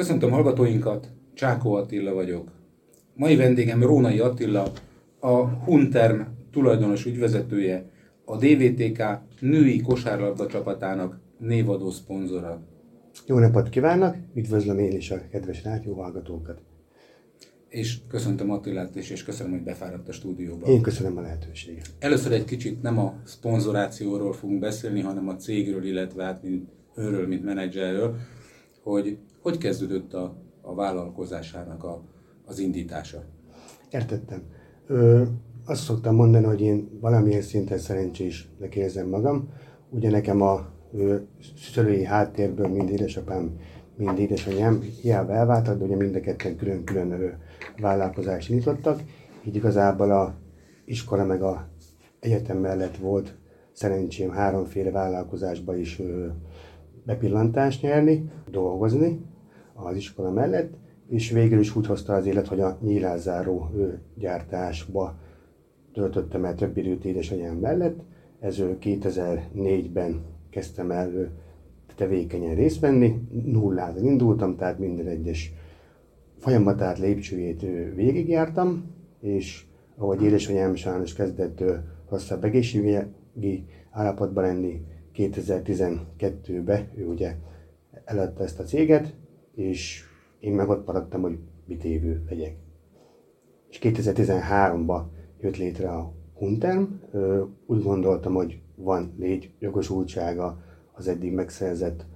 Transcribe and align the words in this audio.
Köszöntöm 0.00 0.30
hallgatóinkat, 0.30 1.08
Csákó 1.34 1.74
Attila 1.74 2.14
vagyok. 2.14 2.50
Mai 3.14 3.36
vendégem 3.36 3.82
Rónai 3.82 4.18
Attila, 4.18 4.72
a 5.18 5.48
Hunterm 5.48 6.20
tulajdonos 6.52 7.06
ügyvezetője, 7.06 7.90
a 8.24 8.36
DVTK 8.36 9.02
női 9.40 9.80
kosárlabda 9.80 10.46
csapatának 10.46 11.20
névadó 11.38 11.90
szponzora. 11.90 12.62
Jó 13.26 13.38
napot 13.38 13.68
kívánok, 13.68 14.14
üdvözlöm 14.34 14.78
én 14.78 14.92
is 14.92 15.10
a 15.10 15.28
kedves 15.30 15.64
rádióhallgatókat. 15.64 16.60
És 17.68 17.98
köszöntöm 18.08 18.50
Attilát 18.50 18.96
is, 18.96 19.10
és 19.10 19.24
köszönöm, 19.24 19.52
hogy 19.52 19.62
befáradt 19.62 20.08
a 20.08 20.12
stúdióba. 20.12 20.66
Én 20.66 20.82
köszönöm 20.82 21.16
a 21.16 21.20
lehetőséget. 21.20 21.90
Először 21.98 22.32
egy 22.32 22.44
kicsit 22.44 22.82
nem 22.82 22.98
a 22.98 23.14
szponzorációról 23.24 24.32
fogunk 24.32 24.60
beszélni, 24.60 25.00
hanem 25.00 25.28
a 25.28 25.36
cégről, 25.36 25.84
illetve 25.84 26.24
hát 26.24 26.42
mint 26.42 26.68
őről, 26.96 27.26
mint 27.26 27.44
menedzserről, 27.44 28.16
hogy 28.82 29.18
hogy 29.42 29.58
kezdődött 29.58 30.14
a, 30.14 30.36
a 30.62 30.74
vállalkozásának 30.74 31.84
a, 31.84 32.02
az 32.46 32.58
indítása? 32.58 33.22
Értettem. 33.90 34.42
Ö, 34.86 35.22
azt 35.64 35.82
szoktam 35.82 36.14
mondani, 36.14 36.44
hogy 36.44 36.60
én 36.60 36.98
valamilyen 37.00 37.42
szinten 37.42 37.78
szerencsésnek 37.78 38.74
érzem 38.74 39.08
magam. 39.08 39.48
Ugye 39.90 40.10
nekem 40.10 40.42
a 40.42 40.66
ö, 40.92 41.16
szülői 41.72 42.04
háttérből 42.04 42.68
mind 42.68 42.90
édesapám, 42.90 43.58
mind 43.96 44.18
édesanyám 44.18 44.80
hiába 44.80 45.32
elváltak, 45.32 45.78
de 45.78 45.84
ugye 45.84 45.96
mind 45.96 46.14
a 46.14 46.20
ketten 46.20 46.56
külön-külön 46.56 47.38
vállalkozást 47.80 48.48
nyitottak. 48.48 49.02
Így 49.44 49.56
igazából 49.56 50.10
a 50.10 50.34
iskola 50.84 51.24
meg 51.24 51.42
a 51.42 51.68
egyetem 52.20 52.58
mellett 52.58 52.96
volt 52.96 53.36
szerencsém 53.72 54.30
háromféle 54.30 54.90
vállalkozásba 54.90 55.76
is 55.76 55.98
ö, 55.98 56.26
bepillantást 57.04 57.82
nyerni, 57.82 58.30
dolgozni 58.50 59.20
az 59.84 59.96
iskola 59.96 60.30
mellett, 60.30 60.72
és 61.08 61.30
végül 61.30 61.58
is 61.58 61.76
úgy 61.76 61.86
hozta 61.86 62.12
az 62.14 62.26
élet, 62.26 62.46
hogy 62.46 62.60
a 62.60 62.78
nyílászáró 62.82 63.70
gyártásba 64.14 65.18
töltöttem 65.92 66.44
el 66.44 66.54
több 66.54 66.76
időt 66.76 67.04
édesanyám 67.04 67.56
mellett. 67.56 68.00
Ez 68.40 68.56
2004-ben 68.60 70.20
kezdtem 70.50 70.90
el 70.90 71.30
tevékenyen 71.96 72.54
részt 72.54 72.80
venni, 72.80 73.28
nullától 73.44 74.02
indultam, 74.02 74.56
tehát 74.56 74.78
minden 74.78 75.06
egyes 75.06 75.52
folyamatát, 76.38 76.98
lépcsőjét 76.98 77.60
végigjártam, 77.94 78.84
és 79.20 79.64
ahogy 79.96 80.22
édesanyám 80.22 80.74
sajnos 80.74 81.12
kezdett 81.12 81.64
rosszabb 82.10 82.44
egészségügyi 82.44 83.64
állapotban 83.90 84.44
lenni, 84.44 84.82
2012-ben 85.16 86.88
ő 86.96 87.06
ugye 87.06 87.34
eladta 88.04 88.42
ezt 88.42 88.58
a 88.58 88.62
céget, 88.62 89.14
és 89.60 90.04
én 90.38 90.52
meg 90.52 90.68
ott 90.68 90.86
maradtam, 90.86 91.22
hogy 91.22 91.38
mit 91.66 91.84
évő 91.84 92.24
legyek. 92.28 92.56
És 93.68 93.78
2013-ban 93.82 95.02
jött 95.40 95.56
létre 95.56 95.90
a 95.90 96.12
Hunterm, 96.34 96.82
úgy 97.66 97.82
gondoltam, 97.82 98.34
hogy 98.34 98.60
van 98.76 99.14
légy 99.18 99.50
jogosultsága 99.58 100.62
az 100.92 101.08
eddig 101.08 101.32
megszerzett 101.32 102.06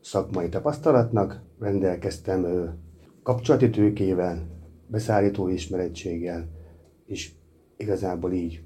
szakmai 0.00 0.48
tapasztalatnak, 0.48 1.42
rendelkeztem 1.58 2.46
kapcsolati 3.22 3.70
tőkével, 3.70 4.46
beszállító 4.86 5.48
ismerettséggel, 5.48 6.48
és 7.06 7.32
igazából 7.76 8.32
így 8.32 8.62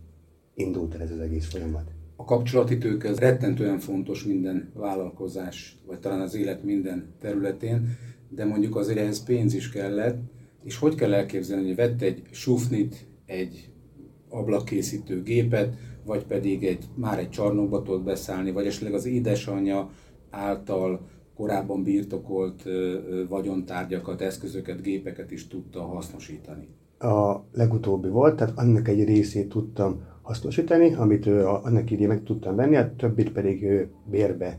indult 0.54 0.94
el 0.94 1.00
ez 1.00 1.10
az 1.10 1.18
egész 1.18 1.50
folyamat 1.50 1.95
a 2.16 2.24
kapcsolati 2.24 2.78
tőke 2.78 3.08
az 3.08 3.18
rettentően 3.18 3.78
fontos 3.78 4.24
minden 4.24 4.70
vállalkozás, 4.74 5.78
vagy 5.86 5.98
talán 5.98 6.20
az 6.20 6.34
élet 6.34 6.64
minden 6.64 7.14
területén, 7.20 7.96
de 8.28 8.44
mondjuk 8.44 8.76
azért 8.76 8.98
ehhez 8.98 9.24
pénz 9.24 9.54
is 9.54 9.70
kellett, 9.70 10.18
és 10.64 10.78
hogy 10.78 10.94
kell 10.94 11.14
elképzelni, 11.14 11.66
hogy 11.66 11.76
vett 11.76 12.02
egy 12.02 12.22
sufnit, 12.30 13.06
egy 13.26 13.70
ablakkészítő 14.28 15.22
gépet, 15.22 15.74
vagy 16.04 16.24
pedig 16.24 16.64
egy, 16.64 16.84
már 16.94 17.18
egy 17.18 17.30
csarnokba 17.30 17.82
tudott 17.82 18.04
beszállni, 18.04 18.52
vagy 18.52 18.66
esetleg 18.66 18.94
az 18.94 19.06
édesanyja 19.06 19.90
által 20.30 21.08
korábban 21.34 21.82
birtokolt 21.82 22.62
vagyontárgyakat, 23.28 24.20
eszközöket, 24.20 24.82
gépeket 24.82 25.30
is 25.30 25.46
tudta 25.46 25.82
hasznosítani. 25.82 26.68
A 26.98 27.36
legutóbbi 27.52 28.08
volt, 28.08 28.36
tehát 28.36 28.58
annak 28.58 28.88
egy 28.88 29.04
részét 29.04 29.48
tudtam 29.48 30.02
hasznosítani, 30.26 30.94
amit 30.94 31.26
ő 31.26 31.46
annak 31.46 31.90
idén 31.90 32.08
meg 32.08 32.22
tudtam 32.22 32.56
venni, 32.56 32.76
a 32.76 32.94
többit 32.96 33.32
pedig 33.32 33.62
ő 33.62 33.90
bérbe 34.04 34.58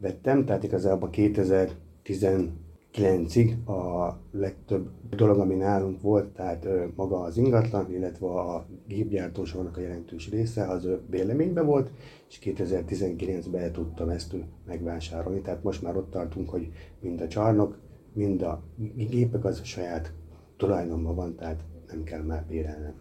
vettem, 0.00 0.44
tehát 0.44 0.62
igazából 0.62 1.10
2019-ig 1.12 3.64
a 3.66 4.16
legtöbb 4.30 4.88
dolog, 5.16 5.38
ami 5.38 5.54
nálunk 5.54 6.00
volt, 6.00 6.26
tehát 6.26 6.68
maga 6.96 7.20
az 7.20 7.36
ingatlan, 7.36 7.90
illetve 7.90 8.26
a 8.26 8.66
gépgyártósornak 8.88 9.76
a 9.76 9.80
jelentős 9.80 10.30
része, 10.30 10.66
az 10.66 10.88
bérleményben 11.10 11.66
volt, 11.66 11.90
és 12.28 12.38
2019-ben 12.42 13.72
tudtam 13.72 14.08
ezt 14.08 14.34
megvásárolni, 14.66 15.40
tehát 15.40 15.62
most 15.62 15.82
már 15.82 15.96
ott 15.96 16.10
tartunk, 16.10 16.50
hogy 16.50 16.72
mind 17.00 17.20
a 17.20 17.28
csarnok, 17.28 17.78
mind 18.12 18.42
a 18.42 18.62
gépek 18.94 19.44
az 19.44 19.64
saját 19.64 20.12
tulajdonban 20.56 21.14
van, 21.14 21.34
tehát 21.34 21.60
nem 21.88 22.02
kell 22.02 22.22
már 22.22 22.44
bérelnem. 22.48 22.94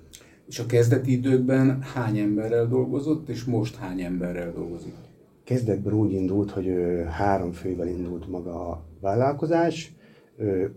És 0.47 0.59
a 0.59 0.65
kezdeti 0.65 1.11
időkben 1.11 1.81
hány 1.81 2.17
emberrel 2.17 2.67
dolgozott, 2.67 3.29
és 3.29 3.43
most 3.43 3.75
hány 3.75 4.01
emberrel 4.01 4.53
dolgozik? 4.53 4.93
Kezdetben 5.43 5.93
úgy 5.93 6.11
indult, 6.11 6.51
hogy 6.51 6.73
három 7.09 7.51
fővel 7.51 7.87
indult 7.87 8.29
maga 8.29 8.69
a 8.69 8.83
vállalkozás, 9.01 9.95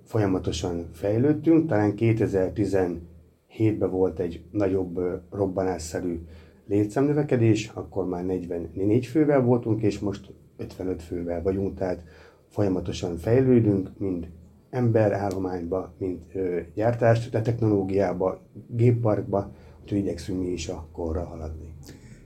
folyamatosan 0.04 0.88
fejlődtünk, 0.92 1.68
talán 1.68 1.94
2017-ben 1.96 3.90
volt 3.90 4.18
egy 4.18 4.42
nagyobb 4.50 5.00
robbanásszerű 5.30 6.20
létszámnövekedés, 6.66 7.70
akkor 7.74 8.06
már 8.06 8.24
44 8.24 9.06
fővel 9.06 9.40
voltunk, 9.40 9.82
és 9.82 9.98
most 9.98 10.30
55 10.56 11.02
fővel 11.02 11.42
vagyunk, 11.42 11.78
tehát 11.78 12.02
folyamatosan 12.48 13.16
fejlődünk, 13.16 13.90
mind 13.98 14.28
emberállományba, 14.70 15.94
mint 15.98 16.34
ö, 16.34 16.60
gyártás, 16.74 17.28
de 17.28 17.40
technológiába, 17.40 18.40
gépparkba, 18.66 19.52
úgyhogy 19.82 19.98
igyekszünk 19.98 20.40
mi 20.40 20.48
is 20.48 20.68
a 20.68 20.88
korra 20.92 21.24
haladni. 21.24 21.74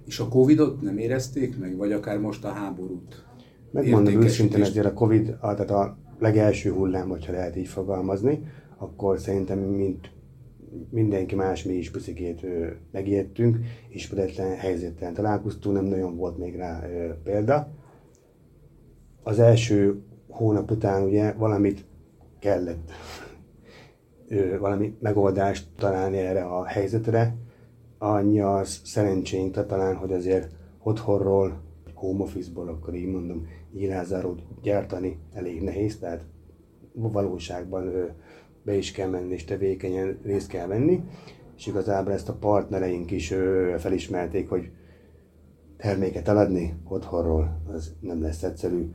És 0.06 0.19
a 0.20 0.28
Covid-ot 0.28 0.81
nem 0.81 0.98
érezték 0.98 1.58
meg, 1.58 1.76
vagy 1.76 1.92
akár 1.92 2.19
most 2.19 2.44
a 2.44 2.48
háborút? 2.48 3.25
Megmondom 3.70 4.22
őszintén, 4.22 4.62
ezért 4.62 4.86
a 4.86 4.92
Covid, 4.92 5.36
tehát 5.41 5.70
a 5.70 5.97
legelső 6.19 6.70
hullám, 6.70 7.08
hogyha 7.08 7.32
lehet 7.32 7.56
így 7.56 7.69
fogalmazni, 7.69 8.41
akkor 8.76 9.19
szerintem 9.19 9.58
mint 9.58 10.10
mindenki 10.91 11.34
más, 11.34 11.64
mi 11.64 11.72
is 11.72 11.91
picikét 11.91 12.47
megijedtünk, 12.92 13.56
és 13.88 13.94
ismeretlen 13.94 14.56
helyzettel 14.56 15.12
találkoztunk, 15.12 15.76
nem 15.76 15.84
nagyon 15.84 16.16
volt 16.16 16.38
még 16.38 16.56
rá 16.56 16.88
ö, 16.88 17.12
példa. 17.22 17.69
Az 19.22 19.38
első 19.38 20.02
hónap 20.28 20.70
után 20.70 21.02
ugye 21.02 21.32
valamit 21.32 21.84
kellett 22.42 22.91
valami 24.58 24.97
megoldást 25.00 25.69
találni 25.76 26.16
erre 26.16 26.44
a 26.44 26.64
helyzetre. 26.64 27.36
Annyi 27.98 28.41
az 28.41 28.80
szerencsénk 28.84 29.66
talán, 29.66 29.97
hogy 29.97 30.12
azért 30.12 30.50
otthonról, 30.82 31.60
home 31.94 32.22
office-ból, 32.22 32.69
akkor 32.69 32.94
így 32.94 33.10
mondom, 33.10 33.47
nyílázárót 33.72 34.42
gyártani 34.62 35.19
elég 35.32 35.62
nehéz, 35.62 35.98
tehát 35.98 36.25
valóságban 36.92 37.92
be 38.62 38.75
is 38.75 38.92
kell 38.92 39.08
menni 39.08 39.32
és 39.32 39.44
tevékenyen 39.44 40.19
részt 40.22 40.48
kell 40.48 40.66
venni, 40.66 41.00
és 41.56 41.66
igazából 41.66 42.12
ezt 42.12 42.28
a 42.28 42.36
partnereink 42.36 43.10
is 43.10 43.34
felismerték, 43.78 44.48
hogy 44.48 44.70
terméket 45.76 46.28
eladni 46.28 46.75
otthonról, 46.88 47.62
az 47.72 47.94
nem 48.00 48.22
lesz 48.22 48.42
egyszerű. 48.42 48.91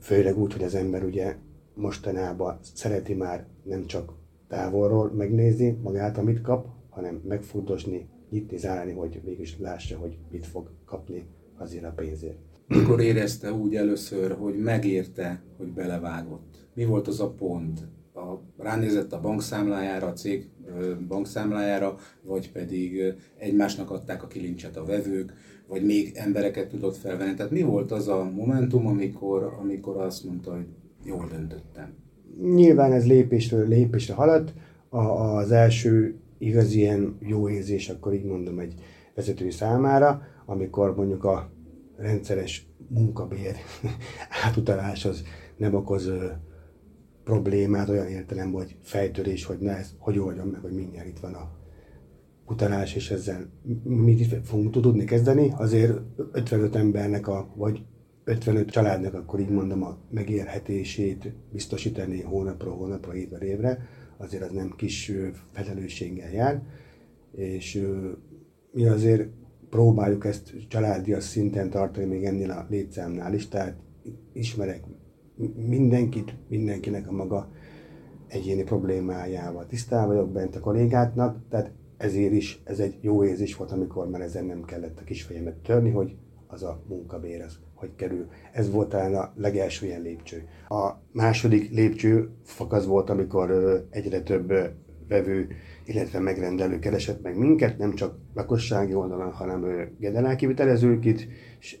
Főleg 0.00 0.38
úgy, 0.38 0.52
hogy 0.52 0.62
az 0.62 0.74
ember 0.74 1.04
ugye 1.04 1.36
mostanában 1.76 2.58
szereti 2.74 3.14
már 3.14 3.46
nem 3.62 3.86
csak 3.86 4.12
távolról 4.48 5.10
megnézni 5.10 5.78
magát, 5.82 6.18
amit 6.18 6.40
kap, 6.40 6.66
hanem 6.90 7.20
megfutosni, 7.28 8.08
nyitni, 8.30 8.56
zárni, 8.56 8.92
hogy 8.92 9.20
mégis 9.24 9.58
lássa, 9.58 9.98
hogy 9.98 10.18
mit 10.30 10.46
fog 10.46 10.70
kapni 10.84 11.26
azért 11.58 11.84
a 11.84 11.92
pénzért. 11.96 12.38
Mikor 12.66 13.00
érezte 13.00 13.52
úgy 13.52 13.74
először, 13.74 14.32
hogy 14.32 14.58
megérte, 14.58 15.42
hogy 15.56 15.72
belevágott? 15.72 16.68
Mi 16.74 16.84
volt 16.84 17.08
az 17.08 17.20
a 17.20 17.30
pont? 17.30 17.80
A, 18.14 18.62
ránézett 18.62 19.12
a 19.12 19.20
bankszámlájára, 19.20 20.06
a 20.06 20.12
cég 20.12 20.50
bankszámlájára, 21.08 21.96
vagy 22.22 22.52
pedig 22.52 23.14
egymásnak 23.38 23.90
adták 23.90 24.22
a 24.22 24.26
kilincset 24.26 24.76
a 24.76 24.84
vevők, 24.84 25.32
vagy 25.68 25.84
még 25.84 26.12
embereket 26.14 26.68
tudott 26.68 26.96
felvenni. 26.96 27.34
Tehát 27.34 27.52
mi 27.52 27.62
volt 27.62 27.92
az 27.92 28.08
a 28.08 28.30
momentum, 28.34 28.86
amikor, 28.86 29.56
amikor 29.60 29.96
azt 29.96 30.24
mondta, 30.24 30.54
hogy 30.54 30.66
jól 31.06 31.28
döntöttem. 31.30 31.94
Nyilván 32.40 32.92
ez 32.92 33.06
lépésről 33.06 33.68
lépésre 33.68 34.14
haladt. 34.14 34.54
A, 34.88 34.98
az 34.98 35.50
első 35.50 36.16
igaz 36.38 36.72
ilyen 36.72 37.16
jó 37.20 37.48
érzés, 37.48 37.88
akkor 37.88 38.14
így 38.14 38.24
mondom, 38.24 38.58
egy 38.58 38.74
vezető 39.14 39.50
számára, 39.50 40.22
amikor 40.46 40.96
mondjuk 40.96 41.24
a 41.24 41.50
rendszeres 41.96 42.68
munkabér 42.88 43.56
átutalás 44.44 45.04
az 45.04 45.22
nem 45.56 45.74
okoz 45.74 46.10
problémát 47.24 47.88
olyan 47.88 48.06
értelemben, 48.06 48.62
hogy 48.62 48.76
fejtörés, 48.82 49.44
hogy 49.44 49.58
ne 49.58 49.76
ez, 49.76 49.94
hogy 49.98 50.18
oldjam 50.18 50.48
meg, 50.48 50.60
hogy 50.60 50.72
mindjárt 50.72 51.08
itt 51.08 51.18
van 51.18 51.34
a 51.34 51.50
utalás, 52.46 52.94
és 52.94 53.10
ezzel 53.10 53.50
mit 53.82 54.46
fogunk 54.46 54.70
tudni 54.70 55.04
kezdeni. 55.04 55.52
Azért 55.56 56.00
55 56.32 56.76
embernek, 56.76 57.28
a, 57.28 57.52
vagy 57.54 57.84
55 58.28 58.70
családnak, 58.70 59.14
akkor 59.14 59.40
így 59.40 59.48
mondom, 59.48 59.82
a 59.82 59.98
megérhetését 60.10 61.32
biztosítani 61.52 62.22
hónapról 62.22 62.76
hónapra, 62.76 63.14
évre 63.14 63.44
évre, 63.44 63.88
azért 64.16 64.42
az 64.42 64.50
nem 64.50 64.74
kis 64.76 65.12
felelősséggel 65.52 66.32
jár, 66.32 66.62
és 67.32 67.86
mi 68.72 68.86
azért 68.86 69.28
próbáljuk 69.70 70.24
ezt 70.24 70.68
családias 70.68 71.24
szinten 71.24 71.70
tartani 71.70 72.06
még 72.06 72.24
ennél 72.24 72.50
a 72.50 72.66
létszámnál 72.68 73.34
is, 73.34 73.48
tehát 73.48 73.76
ismerek 74.32 74.84
mindenkit, 75.56 76.34
mindenkinek 76.48 77.08
a 77.08 77.12
maga 77.12 77.50
egyéni 78.28 78.62
problémájával. 78.62 79.66
Tisztában 79.66 80.14
vagyok 80.14 80.32
bent 80.32 80.56
a 80.56 80.60
kollégáknak, 80.60 81.38
tehát 81.48 81.72
ezért 81.96 82.32
is 82.32 82.60
ez 82.64 82.78
egy 82.78 82.98
jó 83.00 83.24
érzés 83.24 83.56
volt, 83.56 83.72
amikor 83.72 84.08
már 84.08 84.20
ezen 84.20 84.44
nem 84.44 84.64
kellett 84.64 85.00
a 85.00 85.04
kisfejemet 85.04 85.56
törni, 85.56 85.90
hogy 85.90 86.16
az 86.46 86.62
a 86.62 86.82
munkabér 86.88 87.42
az 87.42 87.58
hogy 87.76 87.94
kerül. 87.96 88.26
Ez 88.52 88.70
volt 88.70 88.88
talán 88.88 89.14
a 89.14 89.32
legelső 89.36 89.86
ilyen 89.86 90.02
lépcső. 90.02 90.48
A 90.68 90.90
második 91.12 91.70
lépcső 91.70 92.30
fakasz 92.42 92.84
volt, 92.84 93.10
amikor 93.10 93.50
egyre 93.90 94.22
több 94.22 94.52
vevő, 95.08 95.48
illetve 95.84 96.18
megrendelő 96.18 96.78
keresett 96.78 97.22
meg 97.22 97.38
minket, 97.38 97.78
nem 97.78 97.94
csak 97.94 98.18
lakossági 98.34 98.94
oldalon, 98.94 99.32
hanem 99.32 99.88
generálkivitelezők 99.98 101.04
itt, 101.04 101.26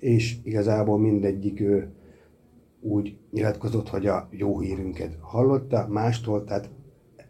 és 0.00 0.36
igazából 0.42 0.98
mindegyik 0.98 1.60
ő 1.60 1.92
úgy 2.80 3.16
nyilatkozott, 3.30 3.88
hogy 3.88 4.06
a 4.06 4.28
jó 4.30 4.60
hírünket 4.60 5.16
hallotta 5.20 5.86
mástól, 5.88 6.44
tehát 6.44 6.70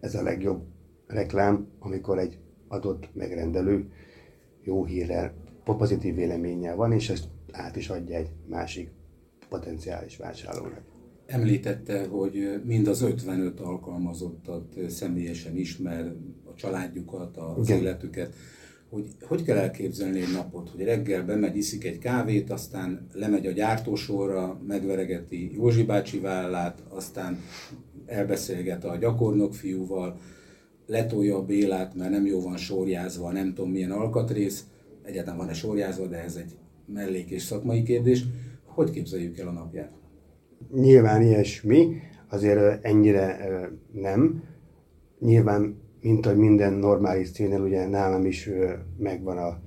ez 0.01 0.15
a 0.15 0.23
legjobb 0.23 0.63
reklám, 1.07 1.69
amikor 1.79 2.19
egy 2.19 2.39
adott 2.69 3.09
megrendelő 3.15 3.91
jó 4.63 4.85
hírrel, 4.85 5.33
pozitív 5.75 6.15
véleménnyel 6.15 6.77
van, 6.77 6.93
és 6.93 7.11
ezt 7.11 7.25
át 7.53 7.77
is 7.77 7.89
adja 7.89 8.17
egy 8.17 8.31
másik 8.47 8.91
potenciális 9.49 10.17
vásárlónak. 10.17 10.83
Említette, 11.27 12.07
hogy 12.07 12.61
mind 12.65 12.87
az 12.87 13.03
55 13.03 13.61
alkalmazottat 13.61 14.79
személyesen 14.89 15.57
ismer, 15.57 16.13
a 16.45 16.55
családjukat, 16.55 17.37
az 17.37 17.69
Igen. 17.69 17.81
életüket. 17.81 18.35
Hogy, 18.91 19.07
hogy 19.21 19.43
kell 19.43 19.57
elképzelni 19.57 20.21
egy 20.21 20.33
napot, 20.33 20.71
hogy 20.71 20.85
reggel 20.85 21.25
bemegy, 21.25 21.57
iszik 21.57 21.85
egy 21.85 21.99
kávét, 21.99 22.51
aztán 22.51 23.07
lemegy 23.13 23.47
a 23.47 23.51
gyártósorra, 23.51 24.61
megveregeti 24.67 25.55
Józsi 25.55 25.83
bácsi 25.83 26.19
vállát, 26.19 26.83
aztán 26.89 27.39
elbeszélget 28.07 28.85
a 28.85 28.97
gyakornok 28.97 29.55
fiúval, 29.55 30.19
letolja 30.87 31.37
a 31.37 31.45
Bélát, 31.45 31.95
mert 31.95 32.11
nem 32.11 32.27
jó 32.27 32.41
van 32.41 32.57
sorjázva, 32.57 33.33
nem 33.33 33.55
tudom 33.55 33.71
milyen 33.71 33.91
alkatrész, 33.91 34.65
egyáltalán 35.07 35.39
van-e 35.39 35.53
sorjázva, 35.53 36.07
de 36.07 36.23
ez 36.23 36.37
egy 36.37 36.57
mellék 36.87 37.31
és 37.31 37.43
szakmai 37.43 37.83
kérdés. 37.83 38.25
Hogy 38.65 38.91
képzeljük 38.91 39.39
el 39.39 39.49
a 39.49 39.53
napját? 39.53 39.93
Nyilván 40.75 41.23
ilyesmi, 41.23 41.97
azért 42.29 42.85
ennyire 42.85 43.49
nem. 43.93 44.43
Nyilván, 45.21 45.77
mint 46.01 46.27
hogy 46.27 46.37
minden 46.37 46.73
normális 46.73 47.31
cégnél, 47.31 47.61
ugye 47.61 47.89
nálam 47.89 48.27
is 48.27 48.51
megvan 48.99 49.39
a 49.39 49.61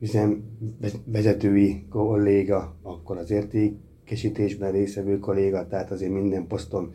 üzem 0.00 0.44
vezetői 1.04 1.86
kolléga, 1.90 2.76
akkor 2.82 3.16
az 3.16 3.30
értékesítésben 3.30 4.72
részevő 4.72 5.18
kolléga, 5.18 5.66
tehát 5.66 5.90
azért 5.90 6.12
minden 6.12 6.46
poszton 6.46 6.92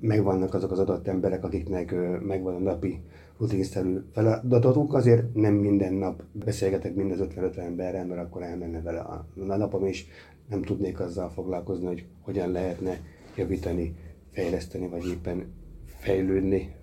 megvannak 0.00 0.54
azok 0.54 0.70
az 0.70 0.78
adott 0.78 1.08
emberek, 1.08 1.44
akiknek 1.44 1.94
megvan 2.20 2.54
a 2.54 2.58
napi 2.58 3.00
rutinszerű 3.38 3.98
feladatok, 4.12 4.94
azért 4.94 5.34
nem 5.34 5.54
minden 5.54 5.94
nap 5.94 6.22
beszélgetek 6.32 6.94
mind 6.94 7.10
az 7.10 7.20
55 7.20 7.56
emberrel, 7.56 8.06
mert 8.06 8.20
akkor 8.20 8.42
elmenne 8.42 8.82
vele 8.82 9.00
a 9.00 9.26
napom, 9.34 9.86
és 9.86 10.06
nem 10.48 10.62
tudnék 10.62 11.00
azzal 11.00 11.28
foglalkozni, 11.28 11.86
hogy 11.86 12.06
hogyan 12.20 12.50
lehetne 12.50 13.00
javítani, 13.36 13.94
fejleszteni, 14.30 14.88
vagy 14.88 15.06
éppen 15.08 15.52
fejlődni 15.86 16.76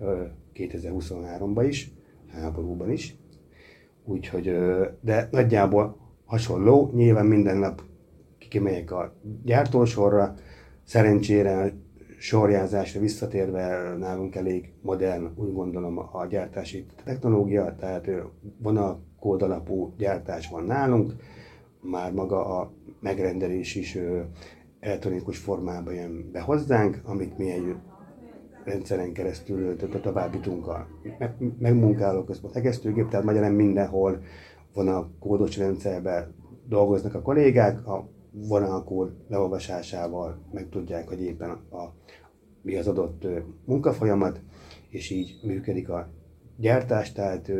2023-ban 0.54 1.64
is, 1.68 1.92
háborúban 2.32 2.90
is. 2.90 3.16
Úgyhogy, 4.04 4.56
de 5.00 5.28
nagyjából 5.30 5.96
hasonló, 6.24 6.90
nyilván 6.94 7.26
minden 7.26 7.56
nap 7.56 7.82
kimegyek 8.48 8.90
a 8.90 9.14
gyártósorra, 9.44 10.34
szerencsére 10.84 11.72
sorjázásra 12.20 13.00
visszatérve 13.00 13.94
nálunk 13.98 14.34
elég 14.34 14.72
modern, 14.82 15.28
úgy 15.36 15.52
gondolom, 15.52 15.98
a 15.98 16.26
gyártási 16.26 16.86
technológia, 17.04 17.74
tehát 17.78 18.10
vonalkód 18.58 19.42
alapú 19.42 19.94
gyártás 19.98 20.48
van 20.48 20.64
nálunk, 20.64 21.12
már 21.80 22.12
maga 22.12 22.60
a 22.60 22.72
megrendelés 23.00 23.74
is 23.74 23.98
elektronikus 24.80 25.38
formában 25.38 25.94
jön 25.94 26.30
be 26.32 26.40
hozzánk, 26.40 27.00
amit 27.04 27.38
mi 27.38 27.50
egy 27.50 27.74
rendszeren 28.64 29.12
keresztül 29.12 29.76
továbbítunk 29.76 30.66
a 30.66 30.86
megmunkáló 31.58 32.24
központ 32.24 32.56
egésztőgép, 32.56 33.08
tehát 33.08 33.26
magyarán 33.26 33.52
mindenhol 33.52 34.22
van 34.74 34.88
a 34.88 35.10
kódos 35.18 35.56
rendszerben 35.56 36.34
dolgoznak 36.68 37.14
a 37.14 37.22
kollégák, 37.22 37.86
a 37.86 38.08
vonalkód 38.32 39.12
leolvasásával 39.28 40.38
megtudják, 40.52 41.08
hogy 41.08 41.20
éppen 41.20 41.50
a, 41.50 41.94
mi 42.62 42.76
az 42.76 42.86
adott 42.86 43.26
munkafolyamat, 43.64 44.40
és 44.88 45.10
így 45.10 45.40
működik 45.42 45.88
a 45.88 46.08
gyártás, 46.56 47.12
tehát 47.12 47.50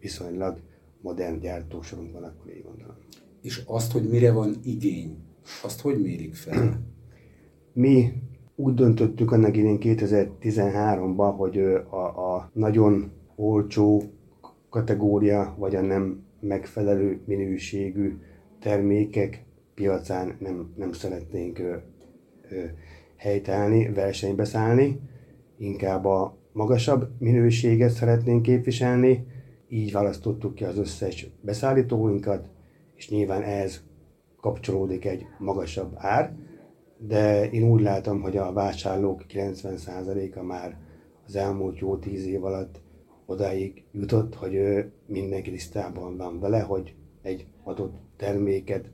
viszonylag 0.00 0.60
modern 1.00 1.38
gyártósorunk 1.40 2.12
van, 2.12 2.22
akkor 2.22 2.50
így 2.56 2.64
gondolom. 2.64 2.96
És 3.42 3.62
azt, 3.66 3.92
hogy 3.92 4.08
mire 4.08 4.32
van 4.32 4.54
igény, 4.64 5.16
azt 5.62 5.80
hogy 5.80 6.00
mérik 6.02 6.34
fel? 6.34 6.80
Mi 7.72 8.12
úgy 8.56 8.74
döntöttük 8.74 9.32
annak 9.32 9.56
idén 9.56 9.78
2013-ban, 9.80 11.34
hogy 11.36 11.58
a, 11.90 12.34
a 12.34 12.50
nagyon 12.52 13.10
olcsó 13.36 14.02
kategória, 14.70 15.54
vagy 15.58 15.74
a 15.74 15.80
nem 15.80 16.24
megfelelő 16.40 17.20
minőségű 17.24 18.18
termékek 18.60 19.45
piacán 19.76 20.36
nem, 20.38 20.72
nem 20.76 20.92
szeretnénk 20.92 21.58
ö, 21.58 21.76
ö, 22.50 22.64
helytállni, 23.16 23.92
versenybe 23.92 24.44
szállni, 24.44 25.00
inkább 25.58 26.04
a 26.04 26.36
magasabb 26.52 27.08
minőséget 27.18 27.90
szeretnénk 27.90 28.42
képviselni, 28.42 29.26
így 29.68 29.92
választottuk 29.92 30.54
ki 30.54 30.64
az 30.64 30.78
összes 30.78 31.30
beszállítóinkat, 31.40 32.48
és 32.94 33.08
nyilván 33.08 33.42
ez 33.42 33.82
kapcsolódik 34.40 35.04
egy 35.04 35.26
magasabb 35.38 35.92
ár, 35.96 36.36
de 36.98 37.50
én 37.50 37.70
úgy 37.70 37.80
látom, 37.80 38.20
hogy 38.20 38.36
a 38.36 38.52
vásárlók 38.52 39.24
90%-a 39.28 40.42
már 40.42 40.78
az 41.26 41.36
elmúlt 41.36 41.78
jó 41.78 41.96
tíz 41.96 42.26
év 42.26 42.44
alatt 42.44 42.80
odáig 43.26 43.84
jutott, 43.92 44.34
hogy 44.34 44.84
mindenki 45.06 45.50
tisztában 45.50 46.16
van 46.16 46.40
vele, 46.40 46.60
hogy 46.60 46.94
egy 47.22 47.46
adott 47.64 47.94
terméket 48.16 48.90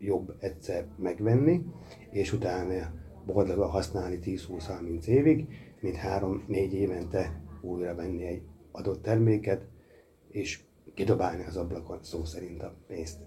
jobb 0.00 0.34
egyszer 0.38 0.86
megvenni, 0.98 1.62
és 2.10 2.32
utána 2.32 2.92
boldogan 3.26 3.70
használni 3.70 4.18
10-20-30 4.24 5.04
évig, 5.04 5.46
mint 5.80 5.96
3-4 6.18 6.70
évente 6.70 7.42
újra 7.60 7.94
venni 7.94 8.24
egy 8.24 8.42
adott 8.72 9.02
terméket, 9.02 9.66
és 10.28 10.60
kidobálni 10.94 11.44
az 11.44 11.56
ablakon 11.56 11.98
szó 12.02 12.24
szerint 12.24 12.62
a 12.62 12.74
pénzt. 12.86 13.18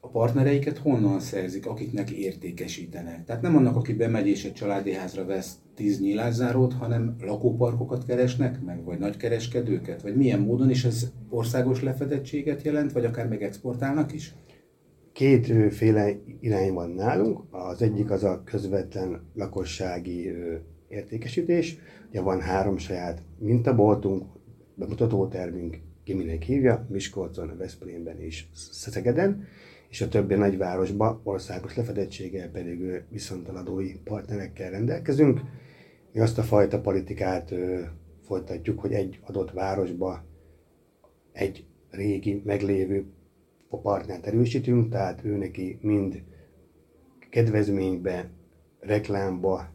A 0.00 0.08
partnereiket 0.08 0.78
honnan 0.78 1.20
szerzik, 1.20 1.66
akiknek 1.66 2.10
értékesítenek? 2.10 3.24
Tehát 3.24 3.42
nem 3.42 3.56
annak, 3.56 3.76
aki 3.76 3.92
bemegy 3.92 4.26
és 4.26 4.44
egy 4.44 4.52
családi 4.52 4.92
házra 4.92 5.24
vesz 5.24 5.58
10 5.74 6.00
nyílászárót, 6.00 6.72
hanem 6.72 7.16
lakóparkokat 7.20 8.04
keresnek 8.04 8.62
meg, 8.64 8.84
vagy 8.84 8.98
nagykereskedőket? 8.98 10.02
Vagy 10.02 10.16
milyen 10.16 10.40
módon 10.40 10.70
is 10.70 10.84
ez 10.84 11.10
országos 11.28 11.82
lefedettséget 11.82 12.62
jelent, 12.62 12.92
vagy 12.92 13.04
akár 13.04 13.28
meg 13.28 13.42
exportálnak 13.42 14.12
is? 14.12 14.34
Kétféle 15.14 16.12
irány 16.40 16.72
van 16.72 16.90
nálunk. 16.90 17.40
Az 17.50 17.82
egyik 17.82 18.10
az 18.10 18.24
a 18.24 18.42
közvetlen 18.44 19.30
lakossági 19.34 20.32
értékesítés. 20.88 21.78
Ugye 22.08 22.20
van 22.20 22.40
három 22.40 22.76
saját 22.76 23.22
mintaboltunk, 23.38 24.24
bemutatótermünk, 24.74 25.78
ki 26.04 26.14
minek 26.14 26.42
hívja, 26.42 26.86
Miskolcon, 26.90 27.56
Veszprémben 27.56 28.20
és 28.20 28.46
Szegeden, 28.54 29.46
és 29.88 30.00
a 30.00 30.08
többi 30.08 30.34
nagyvárosban 30.34 31.20
országos 31.22 31.76
lefedettséggel 31.76 32.50
pedig 32.50 33.02
viszontaladói 33.10 33.92
partnerekkel 34.04 34.70
rendelkezünk. 34.70 35.40
Mi 36.12 36.20
azt 36.20 36.38
a 36.38 36.42
fajta 36.42 36.80
politikát 36.80 37.54
folytatjuk, 38.22 38.80
hogy 38.80 38.92
egy 38.92 39.20
adott 39.22 39.50
városba 39.50 40.24
egy 41.32 41.64
régi, 41.90 42.42
meglévő 42.44 43.06
a 43.74 43.80
partnert 43.80 44.26
erősítünk, 44.26 44.90
tehát 44.90 45.24
ő 45.24 45.36
neki 45.36 45.78
mind 45.80 46.22
kedvezménybe, 47.30 48.30
reklámba, 48.80 49.68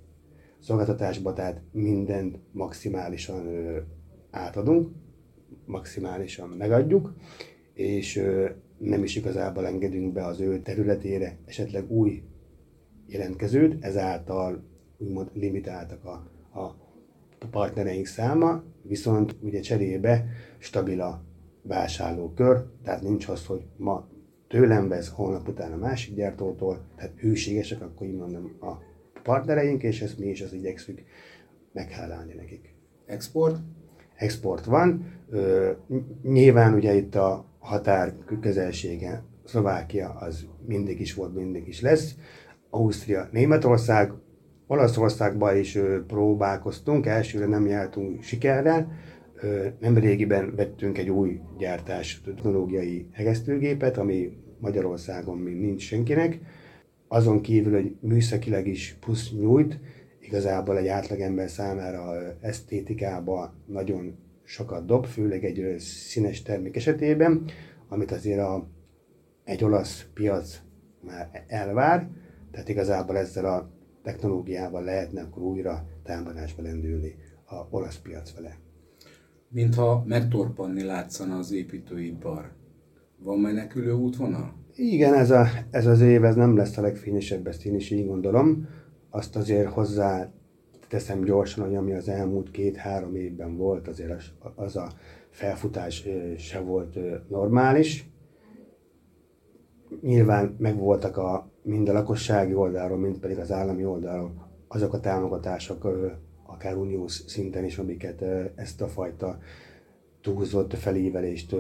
szolgáltatásba, 0.60 1.34
tehát 1.34 1.62
mindent 1.72 2.40
maximálisan 2.52 3.48
átadunk, 4.32 4.90
maximálisan 5.66 6.50
megadjuk, 6.50 7.14
és 7.74 8.24
nem 8.78 9.04
is 9.04 9.16
igazából 9.16 9.68
engedünk 9.68 10.14
be 10.14 10.26
az 10.26 10.40
ő 10.40 10.60
területére 10.60 11.38
esetleg 11.46 11.92
új 11.92 12.24
jelentkezőt, 13.08 13.84
ezáltal 13.84 14.64
úgymond 14.98 15.30
limitáltak 15.34 16.06
a, 16.06 16.26
a 16.52 16.76
partnereink 17.52 18.06
száma, 18.06 18.64
viszont 18.82 19.36
ugye 19.42 19.60
cserébe 19.60 20.26
stabil 20.58 21.02
a 21.02 21.29
vásárlókör, 21.62 22.66
tehát 22.84 23.02
nincs 23.02 23.28
az, 23.28 23.46
hogy 23.46 23.66
ma 23.78 24.08
tőlem 24.48 24.88
vesz, 24.88 25.10
holnap 25.10 25.48
után 25.48 25.72
a 25.72 25.78
másik 25.78 26.16
gyártótól, 26.16 26.86
tehát 26.96 27.20
hűségesek, 27.20 27.82
akkor 27.82 28.08
így 28.08 28.16
mondom 28.16 28.58
a 28.62 28.72
partnereink, 29.24 29.84
és 29.84 30.02
ezt 30.02 30.20
mi 30.20 30.28
is 30.28 30.42
az 30.42 30.54
igyekszünk 30.54 31.02
meghálálni 31.74 32.34
nekik. 32.34 32.74
Export? 33.06 33.58
Export 34.16 34.66
van. 34.66 35.06
Ö, 35.30 35.72
nyilván 36.24 36.74
ugye 36.74 36.94
itt 36.94 37.16
a 37.16 37.46
határ 37.60 38.14
közelsége, 38.42 39.24
Szlovákia 39.46 40.10
az 40.10 40.46
mindig 40.66 41.00
is 41.00 41.14
volt, 41.14 41.36
mindig 41.36 41.68
is 41.68 41.82
lesz. 41.82 42.16
Ausztria, 42.70 43.28
Németország, 43.32 44.12
Olaszországban 44.68 45.58
is 45.58 45.78
próbálkoztunk, 46.08 47.06
elsőre 47.06 47.46
nem 47.46 47.68
jártunk 47.68 48.24
sikerrel, 48.24 48.92
Nemrégiben 49.80 50.56
vettünk 50.56 50.98
egy 50.98 51.10
új 51.10 51.40
gyártás 51.58 52.22
technológiai 52.22 53.08
hegesztőgépet, 53.12 53.98
ami 53.98 54.38
Magyarországon 54.60 55.38
még 55.38 55.56
nincs 55.56 55.82
senkinek. 55.82 56.40
Azon 57.08 57.42
kívül, 57.42 57.74
hogy 57.74 57.96
műszakileg 58.00 58.68
is 58.68 58.98
plusz 59.00 59.32
nyújt, 59.32 59.80
igazából 60.20 60.78
egy 60.78 60.88
átlagember 60.88 61.50
számára 61.50 62.34
esztétikában 62.42 63.64
nagyon 63.66 64.18
sokat 64.44 64.86
dob, 64.86 65.06
főleg 65.06 65.44
egy 65.46 65.80
színes 65.80 66.42
termék 66.42 66.76
esetében, 66.76 67.46
amit 67.88 68.12
azért 68.12 68.40
a, 68.40 68.68
egy 69.44 69.64
olasz 69.64 70.06
piac 70.14 70.62
már 71.02 71.46
elvár, 71.48 72.10
tehát 72.52 72.70
igazából 72.70 73.18
ezzel 73.18 73.46
a 73.46 73.72
technológiával 74.04 74.84
lehetne 74.84 75.22
akkor 75.22 75.44
újra 75.44 75.86
támadásba 76.04 76.62
lendülni 76.62 77.16
a 77.46 77.68
olasz 77.70 77.98
piac 77.98 78.34
vele 78.34 78.58
mintha 79.50 80.04
megtorpanni 80.08 80.84
látszana 80.84 81.38
az 81.38 81.52
építőipar. 81.52 82.52
Van 83.18 83.40
menekülő 83.40 83.92
útvonal? 83.92 84.54
Igen, 84.76 85.14
ez, 85.14 85.32
a, 85.32 85.46
ez 85.72 85.86
az 85.86 86.02
év 86.02 86.24
ez 86.24 86.36
nem 86.36 86.56
lesz 86.56 86.78
a 86.78 86.82
legfényesebb, 86.82 87.48
ezt 87.48 87.66
én 87.66 87.76
is 87.76 87.92
így 87.92 88.08
gondolom. 88.08 88.68
Azt 89.10 89.36
azért 89.36 89.70
hozzá 89.70 90.32
teszem 90.88 91.24
gyorsan, 91.24 91.66
hogy 91.66 91.76
ami 91.76 91.94
az 91.94 92.10
elmúlt 92.10 92.52
két-három 92.52 93.16
évben 93.16 93.58
volt, 93.58 93.88
azért 93.88 94.12
az, 94.12 94.32
az 94.56 94.76
a 94.76 94.92
felfutás 95.30 96.08
se 96.38 96.60
volt 96.60 97.00
normális. 97.30 98.10
Nyilván 100.02 100.56
megvoltak 100.58 101.18
a, 101.18 101.52
mind 101.62 101.90
a 101.90 101.94
lakossági 101.94 102.54
oldalról, 102.54 102.98
mind 102.98 103.18
pedig 103.18 103.38
az 103.38 103.52
állami 103.52 103.86
oldalról 103.86 104.48
azok 104.68 104.94
a 104.94 105.00
támogatások, 105.00 105.88
akár 106.54 106.76
uniós 106.76 107.12
szinten 107.12 107.66
is, 107.66 107.78
amiket 107.78 108.22
ezt 108.56 108.82
a 108.82 108.88
fajta 108.88 109.40
túlzott 110.22 110.74
felívelést 110.74 111.56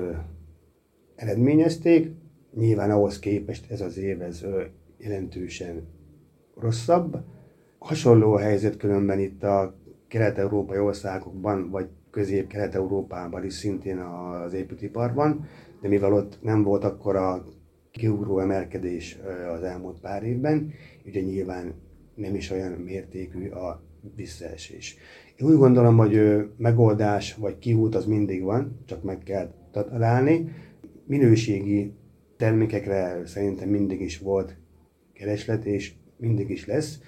eredményezték. 1.16 2.12
Nyilván 2.56 2.92
ahhoz 2.92 3.20
képest 3.20 3.72
ez 3.72 3.82
az 3.82 3.98
év 3.98 4.22
ez 4.22 4.46
jelentősen 4.98 5.88
rosszabb. 6.60 7.18
Hasonló 7.78 8.34
a 8.34 8.40
helyzet 8.40 8.78
különben 8.78 9.20
itt 9.20 9.44
a 9.44 9.76
kelet-európai 10.08 10.80
országokban, 10.80 11.70
vagy 11.70 11.90
közép-kelet-európában 12.12 13.46
is 13.46 13.54
szintén 13.54 13.98
az 13.98 14.54
építőiparban, 14.54 15.48
de 15.82 15.88
mivel 15.88 16.14
ott 16.14 16.40
nem 16.42 16.64
volt 16.64 16.84
akkor 16.84 17.16
a 17.16 17.46
kiugró 17.92 18.40
emelkedés 18.40 19.20
az 19.56 19.64
elmúlt 19.64 20.00
pár 20.00 20.24
évben, 20.24 20.74
ugye 21.06 21.22
nyilván 21.22 21.74
nem 22.16 22.36
is 22.36 22.52
olyan 22.52 22.72
mértékű 22.72 23.50
a 23.50 23.82
visszaesés. 24.16 24.98
Én 25.36 25.48
úgy 25.48 25.58
gondolom, 25.58 25.98
hogy 25.98 26.22
megoldás 26.58 27.36
vagy 27.36 27.60
kiút 27.60 27.96
az 27.96 28.06
mindig 28.06 28.44
van, 28.44 28.80
csak 28.86 29.04
meg 29.04 29.18
kell 29.18 29.54
találni. 29.72 30.52
Minőségi 31.06 31.94
termékekre 32.38 33.22
szerintem 33.26 33.70
mindig 33.70 34.02
is 34.02 34.18
volt 34.18 34.58
kereslet, 35.14 35.66
és 35.66 35.94
mindig 36.18 36.50
is 36.50 36.66
lesz. 36.66 37.00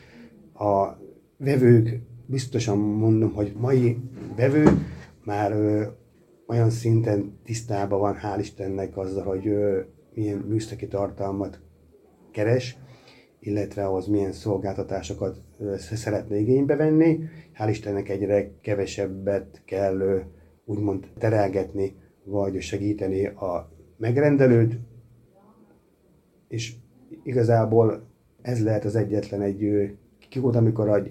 A 0.53 0.97
vevők, 1.37 2.01
biztosan 2.25 2.77
mondom, 2.77 3.33
hogy 3.33 3.53
mai 3.57 3.97
vevő 4.35 4.67
már 5.23 5.51
ö, 5.51 5.85
olyan 6.47 6.69
szinten 6.69 7.39
tisztában 7.43 7.99
van, 7.99 8.17
hál' 8.23 8.39
Istennek 8.39 8.97
azzal, 8.97 9.23
hogy 9.23 9.53
milyen 10.13 10.37
műszaki 10.37 10.87
tartalmat 10.87 11.59
keres, 12.31 12.77
illetve 13.39 13.85
ahhoz 13.85 14.07
milyen 14.07 14.31
szolgáltatásokat 14.31 15.41
szeretne 15.77 16.39
igénybe 16.39 16.75
venni. 16.75 17.19
Hál' 17.57 17.69
Istennek 17.69 18.09
egyre 18.09 18.51
kevesebbet 18.61 19.61
kell 19.65 20.23
úgymond 20.65 21.07
terelgetni, 21.17 21.95
vagy 22.23 22.61
segíteni 22.61 23.25
a 23.25 23.71
megrendelőt, 23.97 24.79
és 26.47 26.73
igazából 27.23 28.07
ez 28.41 28.63
lehet 28.63 28.85
az 28.85 28.95
egyetlen 28.95 29.41
egy 29.41 29.91
kikót, 30.29 30.55
amikor 30.55 30.89
a 30.89 31.03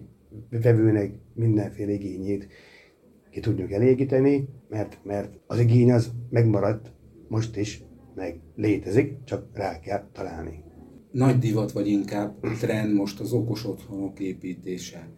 vevőnek 0.51 1.13
mindenféle 1.35 1.93
igényét 1.93 2.49
ki 3.31 3.41
tudjuk 3.41 3.73
elégíteni, 3.73 4.49
mert, 4.69 4.99
mert 5.03 5.39
az 5.47 5.59
igény 5.59 5.93
az 5.93 6.13
megmaradt 6.31 6.93
most 7.29 7.57
is, 7.57 7.85
meg 8.15 8.41
létezik, 8.55 9.25
csak 9.25 9.47
rá 9.53 9.81
kell 9.81 10.09
találni 10.13 10.70
nagy 11.11 11.39
divat, 11.39 11.73
vagy 11.73 11.89
inkább 11.89 12.41
trend 12.61 12.95
most 12.95 13.21
az 13.21 13.33
okos 13.33 13.67
otthonok 13.67 14.21
építése. 14.21 15.09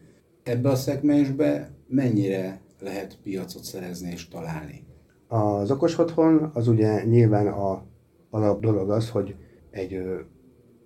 Ebbe 0.42 0.68
a 0.68 0.75
szegmensbe 0.75 1.70
mennyire 1.88 2.61
lehet 2.80 3.18
piacot 3.22 3.64
szerezni 3.64 4.11
és 4.11 4.28
találni? 4.28 4.84
Az 5.28 5.70
okos 5.70 5.99
otthon 5.99 6.50
az 6.54 6.68
ugye 6.68 7.04
nyilván 7.04 7.46
a 7.46 7.84
alap 8.30 8.61
dolog 8.61 8.90
az, 8.90 9.11
hogy 9.11 9.34
egy 9.70 10.02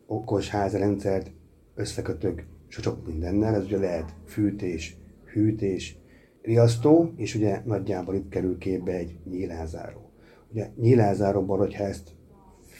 okos 0.07 0.49
házrendszert 0.49 1.31
összekötök 1.75 2.45
sok 2.69 3.07
mindennel, 3.07 3.55
ez 3.55 3.65
ugye 3.65 3.79
lehet 3.79 4.15
fűtés, 4.27 4.97
hűtés, 5.33 5.99
riasztó, 6.43 7.13
és 7.17 7.35
ugye 7.35 7.63
nagyjából 7.65 8.15
itt 8.15 8.29
kerül 8.29 8.59
képbe 8.59 8.93
egy 8.93 9.19
nyílázáró. 9.31 10.11
Ugye 10.51 10.71
nyílázáróban, 10.77 11.59
hogyha 11.59 11.85
ezt 11.85 12.16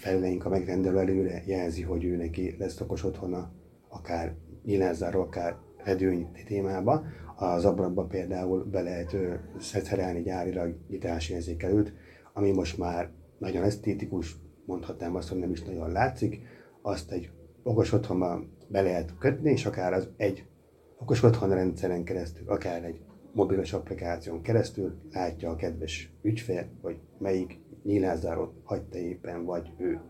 feleleink 0.07 0.45
a 0.45 0.49
megrendelő 0.49 0.99
előre 0.99 1.43
jelzi, 1.47 1.83
hogy 1.83 2.05
ő 2.05 2.17
neki 2.17 2.55
lesz 2.59 2.81
okos 2.81 3.05
otthona, 3.05 3.51
akár 3.89 4.35
nyilázzáró, 4.65 5.21
akár 5.21 5.57
redőny 5.85 6.29
témába. 6.47 7.05
Az 7.37 7.65
ablakba 7.65 8.05
például 8.05 8.65
be 8.65 8.83
lehet 8.83 9.17
szerelni 9.59 10.23
gyárilag 10.23 10.77
nyitásérzékelőt, 10.89 11.93
ami 12.33 12.53
most 12.53 12.79
már 12.79 13.11
nagyon 13.39 13.63
esztétikus, 13.63 14.37
mondhatnám 14.67 15.15
azt, 15.15 15.29
hogy 15.29 15.39
nem 15.39 15.51
is 15.51 15.63
nagyon 15.63 15.91
látszik, 15.91 16.41
azt 16.83 17.13
egy 17.13 17.31
okos 17.63 17.93
otthonba 17.93 18.45
be 18.69 18.81
lehet 18.81 19.19
kötni, 19.19 19.51
és 19.51 19.67
akár 19.67 19.93
az 19.93 20.09
egy 20.17 20.47
okos 20.99 21.23
otthon 21.23 21.55
rendszeren 21.55 22.05
keresztül, 22.05 22.49
akár 22.49 22.85
egy 22.85 23.01
mobilos 23.33 23.73
applikáción 23.73 24.43
keresztül 24.43 24.95
látja 25.13 25.51
a 25.51 25.57
kedves 25.57 26.13
ügyfél, 26.23 26.69
hogy 26.83 27.01
melyik 27.19 27.59
nyílászárót 27.87 28.53
hagyta 28.65 28.99
éppen, 28.99 29.45
vagy 29.45 29.73
ő 29.79 30.01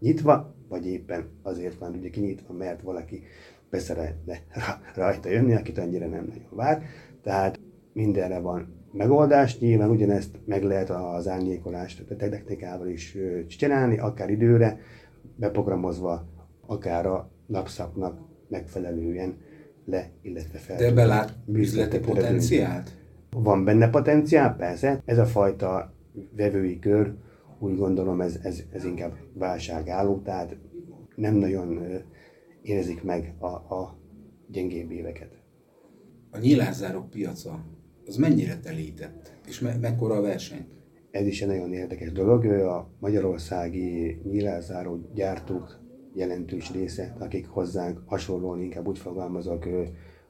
nyitva, 0.00 0.54
vagy 0.68 0.86
éppen 0.86 1.28
azért 1.42 1.78
van 1.78 1.94
ugye 1.94 2.10
kinyitva, 2.10 2.54
mert 2.54 2.82
valaki 2.82 3.22
beszeretne 3.70 4.38
rajta 4.94 5.28
jönni, 5.28 5.54
akit 5.54 5.78
annyira 5.78 6.06
nem 6.06 6.24
nagyon 6.28 6.50
vár. 6.50 6.82
Tehát 7.22 7.60
mindenre 7.92 8.38
van 8.38 8.74
megoldás, 8.92 9.58
nyilván 9.58 9.90
ugyanezt 9.90 10.38
meg 10.44 10.62
lehet 10.62 10.90
az 10.90 11.28
árnyékolást 11.28 12.10
a 12.10 12.16
technikával 12.16 12.88
is 12.88 13.16
csinálni, 13.46 13.98
akár 13.98 14.30
időre, 14.30 14.78
beprogramozva, 15.36 16.28
akár 16.66 17.06
a 17.06 17.30
napszaknak 17.46 18.18
megfelelően 18.48 19.36
le, 19.84 20.10
illetve 20.22 20.58
fel. 20.58 20.76
De 20.76 20.92
belát 20.92 21.34
üzleti 21.46 21.98
potenciált? 21.98 22.90
Van 23.30 23.64
benne 23.64 23.90
potenciál, 23.90 24.56
persze. 24.56 25.02
Ez 25.04 25.18
a 25.18 25.24
fajta 25.24 25.92
vevői 26.36 26.78
kör, 26.78 27.14
úgy 27.58 27.76
gondolom 27.76 28.20
ez, 28.20 28.38
ez, 28.42 28.62
ez 28.72 28.84
inkább 28.84 29.16
válságálló, 29.32 30.18
tehát 30.18 30.56
nem 31.16 31.34
nagyon 31.34 31.82
érzik 32.62 33.02
meg 33.02 33.34
a, 33.38 33.46
a 33.46 33.98
gyengébb 34.48 34.90
éveket. 34.90 35.42
A 36.30 36.38
nyilázárok 36.38 37.10
piaca, 37.10 37.64
az 38.06 38.16
mennyire 38.16 38.58
telített, 38.58 39.32
és 39.46 39.60
me- 39.60 39.80
mekkora 39.80 40.14
a 40.14 40.20
verseny? 40.20 40.66
Ez 41.10 41.26
is 41.26 41.42
egy 41.42 41.48
nagyon 41.48 41.72
érdekes 41.72 42.12
dolog. 42.12 42.44
A 42.44 42.90
magyarországi 42.98 44.20
nyilázáró 44.24 44.98
gyártók 45.14 45.80
jelentős 46.14 46.72
része, 46.72 47.16
akik 47.18 47.46
hozzánk 47.46 48.02
hasonlóan 48.06 48.60
inkább 48.60 48.86
úgy 48.86 48.98
fogalmazok, 48.98 49.68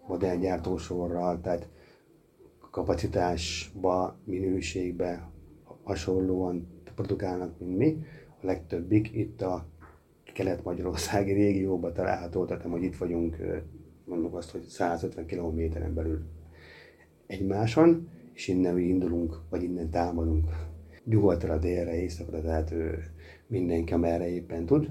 modellgyártósorral, 0.06 1.40
tehát 1.40 1.68
kapacitásba, 2.70 4.18
minőségbe 4.25 5.29
hasonlóan 5.90 6.66
produkálnak, 6.94 7.59
mint 7.59 7.76
mi. 7.76 8.04
A 8.42 8.47
legtöbbik 8.47 9.11
itt 9.12 9.42
a 9.42 9.66
kelet-magyarországi 10.35 11.32
régióban 11.32 11.92
található, 11.92 12.44
tehát 12.44 12.62
hogy 12.62 12.82
itt 12.82 12.97
vagyunk, 12.97 13.37
mondjuk 14.04 14.35
azt, 14.35 14.50
hogy 14.50 14.62
150 14.62 15.26
kilométeren 15.26 15.94
belül 15.94 16.23
egymáson, 17.26 18.09
és 18.32 18.49
innen 18.49 18.75
mi 18.75 18.82
indulunk, 18.82 19.40
vagy 19.49 19.62
innen 19.62 19.90
támadunk 19.90 20.49
nyugatra, 21.04 21.59
délre, 21.59 22.02
északra, 22.02 22.40
tehát 22.40 22.75
mindenki, 23.47 23.92
amerre 23.92 24.28
éppen 24.28 24.66
tud. 24.66 24.90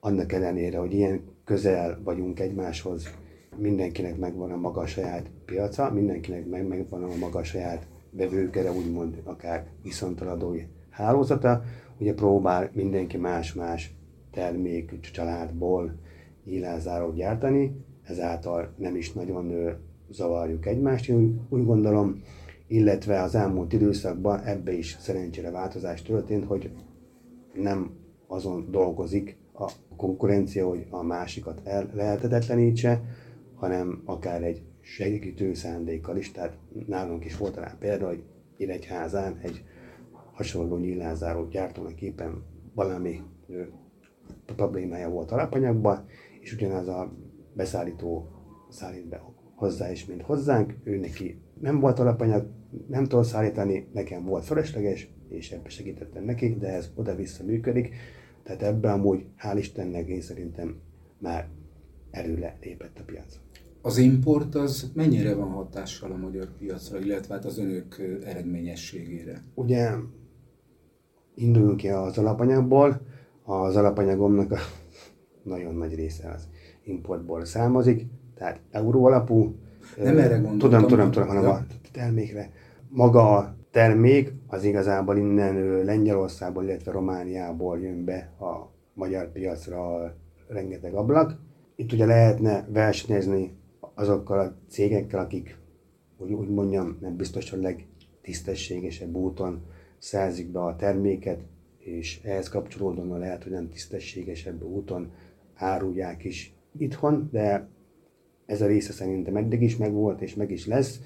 Annak 0.00 0.32
ellenére, 0.32 0.78
hogy 0.78 0.92
ilyen 0.92 1.20
közel 1.44 2.00
vagyunk 2.04 2.40
egymáshoz, 2.40 3.14
mindenkinek 3.56 4.18
megvan 4.18 4.50
a 4.50 4.56
maga 4.56 4.86
saját 4.86 5.30
piaca, 5.44 5.92
mindenkinek 5.92 6.46
meg, 6.46 6.66
megvan 6.66 7.02
a 7.02 7.16
maga 7.16 7.44
saját 7.44 7.86
vevőkere, 8.10 8.72
úgymond 8.72 9.20
akár 9.24 9.66
viszontaladói 9.82 10.62
hálózata, 10.90 11.62
ugye 11.98 12.14
próbál 12.14 12.70
mindenki 12.72 13.16
más-más 13.16 13.94
termék 14.30 15.00
családból 15.00 15.94
nyílázárót 16.44 17.14
gyártani, 17.14 17.84
ezáltal 18.02 18.74
nem 18.76 18.96
is 18.96 19.12
nagyon 19.12 19.52
zavarjuk 20.10 20.66
egymást, 20.66 21.08
én 21.08 21.46
úgy 21.48 21.64
gondolom, 21.64 22.22
illetve 22.66 23.22
az 23.22 23.34
elmúlt 23.34 23.72
időszakban 23.72 24.40
ebbe 24.40 24.72
is 24.72 24.96
szerencsére 25.00 25.50
változás 25.50 26.02
történt, 26.02 26.44
hogy 26.44 26.70
nem 27.54 27.90
azon 28.26 28.70
dolgozik 28.70 29.36
a 29.54 29.70
konkurencia, 29.96 30.68
hogy 30.68 30.86
a 30.90 31.02
másikat 31.02 31.60
el 31.64 31.90
lehetetlenítse, 31.94 33.02
hanem 33.54 34.02
akár 34.04 34.42
egy 34.42 34.62
segítő 34.94 35.54
szándékkal 35.54 36.16
is. 36.16 36.32
Tehát 36.32 36.58
nálunk 36.86 37.24
is 37.24 37.36
volt 37.36 37.56
rá 37.56 37.76
példa, 37.78 38.06
hogy 38.06 38.22
Iregyházán 38.56 39.38
egy 39.42 39.64
hasonló 40.32 40.76
nyílázáró 40.76 41.48
gyártónak 41.48 42.00
éppen 42.00 42.42
valami 42.74 43.20
problémája 44.46 45.08
volt 45.08 45.30
alapanyagban, 45.30 46.06
és 46.40 46.52
ugyanaz 46.52 46.88
a 46.88 47.12
beszállító 47.54 48.28
szállít 48.68 49.08
be 49.08 49.22
hozzá 49.54 49.90
is, 49.90 50.06
mint 50.06 50.22
hozzánk, 50.22 50.74
ő 50.84 50.96
neki 50.96 51.40
nem 51.60 51.80
volt 51.80 51.98
alapanyag, 51.98 52.50
nem 52.86 53.04
tudott 53.04 53.24
szállítani, 53.24 53.88
nekem 53.92 54.24
volt 54.24 54.44
fölösleges, 54.44 55.10
és 55.28 55.52
ebbe 55.52 55.68
segítettem 55.68 56.24
neki, 56.24 56.54
de 56.54 56.68
ez 56.68 56.90
oda-vissza 56.94 57.44
működik. 57.44 57.94
Tehát 58.42 58.62
ebben 58.62 58.92
amúgy, 58.92 59.26
hál' 59.38 59.56
Istennek 59.58 60.08
én 60.08 60.20
szerintem 60.20 60.80
már 61.18 61.48
előle 62.10 62.56
lépett 62.60 62.98
a 62.98 63.04
piac. 63.04 63.40
Az 63.82 63.98
import 63.98 64.54
az 64.54 64.90
mennyire 64.94 65.34
van 65.34 65.48
hatással 65.48 66.12
a 66.12 66.16
magyar 66.16 66.48
piacra, 66.58 66.98
illetve 66.98 67.34
hát 67.34 67.44
az 67.44 67.58
önök 67.58 68.18
eredményességére? 68.24 69.42
Ugye 69.54 69.90
induljunk 71.34 71.76
ki 71.76 71.88
az 71.88 72.18
alapanyagból, 72.18 73.00
az 73.44 73.76
alapanyagomnak 73.76 74.52
a 74.52 74.58
nagyon 75.42 75.74
nagy 75.74 75.94
része 75.94 76.30
az 76.30 76.48
importból 76.82 77.44
származik, 77.44 78.06
tehát 78.34 78.60
euró 78.70 79.04
alapú. 79.04 79.54
Nem 79.96 80.18
erre 80.18 80.38
gondoltam. 80.38 80.58
Tudom, 80.58 80.86
tudom, 80.86 81.10
tudom, 81.10 81.28
hanem 81.28 81.50
a 81.50 81.58
termékre. 81.92 82.50
Maga 82.88 83.36
a 83.36 83.56
termék 83.70 84.32
az 84.46 84.64
igazából 84.64 85.16
innen 85.16 85.84
Lengyelországból, 85.84 86.64
illetve 86.64 86.92
Romániából 86.92 87.78
jön 87.78 88.04
be 88.04 88.32
a 88.40 88.72
magyar 88.94 89.32
piacra 89.32 90.14
rengeteg 90.48 90.94
ablak. 90.94 91.36
Itt 91.76 91.92
ugye 91.92 92.06
lehetne 92.06 92.66
versenyezni 92.72 93.57
azokkal 93.98 94.38
a 94.38 94.56
cégekkel, 94.68 95.20
akik, 95.20 95.56
úgy, 96.16 96.32
úgy 96.32 96.48
mondjam, 96.48 96.98
nem 97.00 97.16
biztos, 97.16 97.50
hogy 97.50 97.60
legtisztességesebb 97.60 99.14
úton 99.14 99.62
szerzik 99.98 100.50
be 100.50 100.60
a 100.60 100.76
terméket, 100.76 101.40
és 101.78 102.20
ehhez 102.22 102.48
kapcsolódóan 102.48 103.18
lehet, 103.18 103.42
hogy 103.42 103.52
nem 103.52 103.68
tisztességesebb 103.68 104.62
úton 104.62 105.12
árulják 105.54 106.24
is 106.24 106.54
itthon, 106.78 107.28
de 107.32 107.68
ez 108.46 108.62
a 108.62 108.66
része 108.66 108.92
szerintem 108.92 109.36
eddig 109.36 109.62
is 109.62 109.76
megvolt, 109.76 110.20
és 110.20 110.34
meg 110.34 110.50
is 110.50 110.66
lesz. 110.66 111.00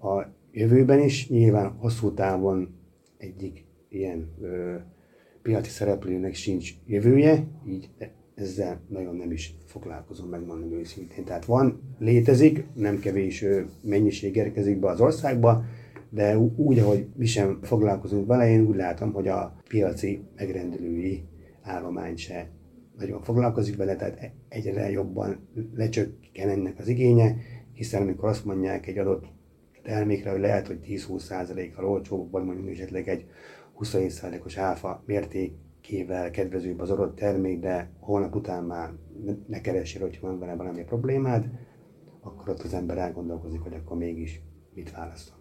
A 0.00 0.22
jövőben 0.52 1.00
is 1.00 1.28
nyilván 1.28 1.70
hosszú 1.70 2.12
távon 2.12 2.74
egyik 3.16 3.64
ilyen 3.88 4.28
ö, 4.40 4.74
piaci 5.42 5.70
szereplőnek 5.70 6.34
sincs 6.34 6.74
jövője, 6.86 7.46
így 7.66 7.90
ezzel 8.34 8.80
nagyon 8.88 9.16
nem 9.16 9.30
is 9.30 9.57
foglalkozom, 9.68 10.28
megmondom 10.28 10.72
őszintén. 10.72 11.24
Tehát 11.24 11.44
van, 11.44 11.80
létezik, 11.98 12.66
nem 12.74 12.98
kevés 12.98 13.44
mennyiség 13.82 14.36
érkezik 14.36 14.78
be 14.78 14.88
az 14.88 15.00
országba, 15.00 15.64
de 16.10 16.38
úgy, 16.38 16.78
ahogy 16.78 17.06
mi 17.16 17.26
sem 17.26 17.58
foglalkozunk 17.62 18.26
vele, 18.26 18.48
én 18.48 18.66
úgy 18.66 18.76
látom, 18.76 19.12
hogy 19.12 19.28
a 19.28 19.56
piaci 19.68 20.22
megrendelői 20.36 21.22
állomány 21.62 22.16
se 22.16 22.50
nagyon 22.98 23.22
foglalkozik 23.22 23.76
vele, 23.76 23.96
tehát 23.96 24.18
e- 24.20 24.32
egyre 24.48 24.90
jobban 24.90 25.48
lecsökken 25.74 26.48
ennek 26.48 26.78
az 26.78 26.88
igénye, 26.88 27.36
hiszen 27.72 28.02
amikor 28.02 28.28
azt 28.28 28.44
mondják 28.44 28.86
egy 28.86 28.98
adott 28.98 29.24
termékre, 29.82 30.30
hogy 30.30 30.40
lehet, 30.40 30.66
hogy 30.66 30.78
10-20%-kal 30.86 31.84
olcsóbb, 31.84 32.30
vagy 32.30 32.44
mondjuk 32.44 32.68
esetleg 32.68 33.08
egy 33.08 33.26
27%-os 33.80 34.56
áfa 34.56 35.02
mértékével 35.90 36.30
kedvezőbb 36.30 36.80
az 36.80 36.90
adott 36.90 37.16
termék, 37.16 37.60
de 37.60 37.90
holnap 38.00 38.34
után 38.34 38.64
már 38.64 38.90
ne 39.46 39.60
keressél, 39.60 40.00
hogy 40.00 40.18
van 40.20 40.38
vele 40.38 40.54
valami 40.54 40.84
problémád, 40.84 41.50
akkor 42.20 42.48
ott 42.48 42.62
az 42.62 42.74
ember 42.74 42.98
elgondolkozik, 42.98 43.60
hogy 43.60 43.72
akkor 43.72 43.96
mégis 43.96 44.40
mit 44.74 44.90
választom. 44.90 45.36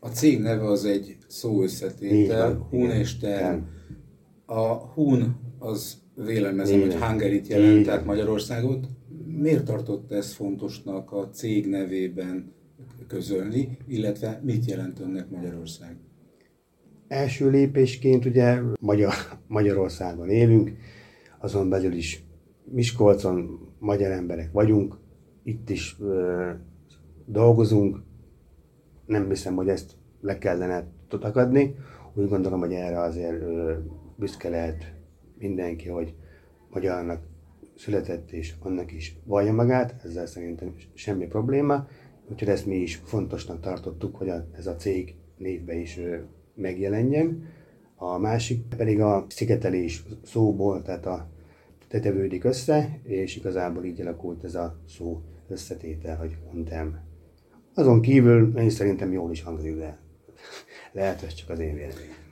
A 0.00 0.08
cég 0.08 0.40
neve 0.40 0.64
az 0.64 0.84
egy 0.84 1.16
szó 1.28 1.62
összetétel, 1.62 2.66
Hun 2.70 2.90
és 2.90 3.18
Term. 3.18 3.60
A 4.46 4.74
Hun 4.74 5.36
az 5.58 6.02
vélelmezem, 6.14 6.80
hogy 6.80 6.94
Hungarit 6.94 7.46
jelent, 7.46 7.84
tehát 7.84 8.04
Magyarországot. 8.04 8.86
Miért 9.26 9.64
tartott 9.64 10.12
ez 10.12 10.32
fontosnak 10.32 11.12
a 11.12 11.28
cég 11.28 11.66
nevében 11.66 12.52
közölni, 13.06 13.78
illetve 13.86 14.40
mit 14.44 14.64
jelent 14.64 15.00
önnek 15.00 15.30
Magyarország? 15.30 15.96
Első 17.08 17.50
lépésként 17.50 18.24
ugye 18.24 18.60
Magyar, 18.80 19.12
Magyarországon 19.46 20.28
élünk, 20.28 20.72
azon 21.38 21.68
belül 21.68 21.92
is 21.92 22.24
Miskolcon 22.64 23.68
magyar 23.78 24.10
emberek 24.10 24.52
vagyunk, 24.52 24.98
itt 25.42 25.70
is 25.70 25.96
ö, 26.00 26.50
dolgozunk, 27.26 28.02
nem 29.06 29.28
hiszem, 29.28 29.54
hogy 29.54 29.68
ezt 29.68 29.96
le 30.20 30.38
kellene 30.38 30.86
tudatni. 31.08 31.74
Úgy 32.14 32.28
gondolom, 32.28 32.60
hogy 32.60 32.72
erre 32.72 33.00
azért 33.00 33.42
ö, 33.42 33.74
büszke 34.16 34.48
lehet 34.48 34.92
mindenki, 35.38 35.88
hogy 35.88 36.14
magyarnak 36.70 37.20
született 37.76 38.30
és 38.30 38.54
annak 38.60 38.92
is 38.92 39.18
vallja 39.24 39.52
magát, 39.52 40.00
ezzel 40.04 40.26
szerintem 40.26 40.74
semmi 40.94 41.26
probléma, 41.26 41.88
úgyhogy 42.30 42.48
ezt 42.48 42.66
mi 42.66 42.76
is 42.76 42.96
fontosnak 43.04 43.60
tartottuk, 43.60 44.16
hogy 44.16 44.28
a, 44.28 44.46
ez 44.52 44.66
a 44.66 44.76
cég 44.76 45.14
névbe 45.36 45.74
is 45.74 46.00
megjelenjen. 46.58 47.42
A 47.96 48.18
másik 48.18 48.62
pedig 48.76 49.00
a 49.00 49.26
szigetelés 49.28 50.04
szóból, 50.24 50.82
tehát 50.82 51.06
a 51.06 51.28
tetevődik 51.88 52.44
össze, 52.44 53.00
és 53.02 53.36
igazából 53.36 53.84
így 53.84 54.00
alakult 54.00 54.44
ez 54.44 54.54
a 54.54 54.78
szó 54.88 55.22
összetétel, 55.48 56.16
hogy 56.16 56.36
mondtam. 56.52 56.98
Azon 57.74 58.00
kívül 58.00 58.58
én 58.58 58.70
szerintem 58.70 59.12
jól 59.12 59.30
is 59.30 59.42
hangzik, 59.42 59.76
de 59.76 59.98
lehet, 60.92 61.22
ez 61.22 61.34
csak 61.34 61.50
az 61.50 61.58
én 61.58 61.74
véleményem. 61.74 62.26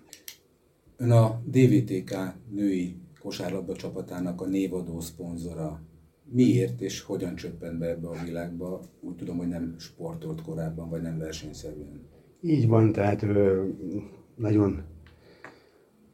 Ön 0.96 1.10
a 1.10 1.42
DVTK 1.44 2.14
női 2.50 2.96
kosárlabda 3.20 3.76
csapatának 3.76 4.40
a 4.40 4.46
névadó 4.46 5.00
szponzora. 5.00 5.80
Miért 6.24 6.80
és 6.80 7.00
hogyan 7.00 7.34
csöppent 7.34 7.78
be 7.78 7.88
ebbe 7.88 8.08
a 8.08 8.24
világba? 8.24 8.80
Úgy 9.00 9.16
tudom, 9.16 9.36
hogy 9.36 9.48
nem 9.48 9.74
sportolt 9.78 10.42
korábban, 10.42 10.88
vagy 10.88 11.02
nem 11.02 11.18
versenyszerűen. 11.18 12.15
Így 12.40 12.68
van, 12.68 12.92
tehát 12.92 13.22
ö, 13.22 13.64
nagyon 14.34 14.82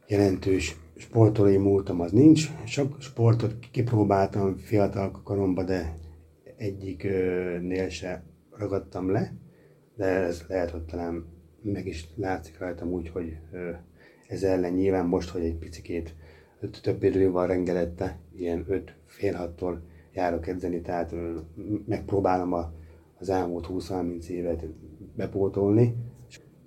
jelentős 0.07 0.77
sportolói 0.95 1.57
múltam 1.57 1.99
az 2.01 2.11
nincs. 2.11 2.49
Sok 2.65 3.01
sportot 3.01 3.55
kipróbáltam 3.71 4.57
fiatal 4.57 5.11
koromban, 5.23 5.65
de 5.65 5.97
egyiknél 6.57 7.89
se 7.89 8.23
ragadtam 8.51 9.11
le, 9.11 9.33
de 9.95 10.05
ez 10.05 10.43
lehet, 10.47 10.69
hogy 10.69 10.83
talán 10.83 11.25
meg 11.61 11.87
is 11.87 12.07
látszik 12.15 12.59
rajtam 12.59 12.91
úgy, 12.91 13.09
hogy 13.09 13.37
ez 14.27 14.43
ellen 14.43 14.73
nyilván 14.73 15.05
most, 15.05 15.29
hogy 15.29 15.43
egy 15.43 15.55
picikét 15.55 16.15
több 16.81 17.03
idő 17.03 17.31
van 17.31 17.47
rengelette, 17.47 18.19
ilyen 18.35 18.65
5 18.67 18.95
fél 19.05 19.33
hattól 19.33 19.81
járok 20.13 20.47
edzeni, 20.47 20.81
tehát 20.81 21.15
megpróbálom 21.85 22.53
a, 22.53 22.73
az 23.19 23.29
elmúlt 23.29 23.67
20-30 23.69 24.25
évet 24.25 24.65
bepótolni. 25.15 25.95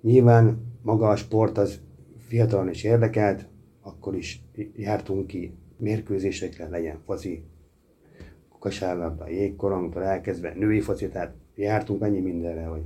Nyilván 0.01 0.61
maga 0.81 1.09
a 1.09 1.15
sport 1.15 1.57
az 1.57 1.79
fiatalon 2.17 2.69
is 2.69 2.83
érdekelt, 2.83 3.47
akkor 3.81 4.15
is 4.15 4.41
jártunk 4.75 5.27
ki 5.27 5.53
mérkőzésekre, 5.77 6.67
legyen 6.67 6.99
foci, 7.05 7.43
kosárlabda, 8.59 9.29
jégkorongtól 9.29 10.03
elkezdve 10.03 10.53
női 10.55 10.79
foci, 10.79 11.07
tehát 11.07 11.33
jártunk 11.55 12.01
annyi 12.01 12.19
mindenre, 12.19 12.65
hogy 12.65 12.81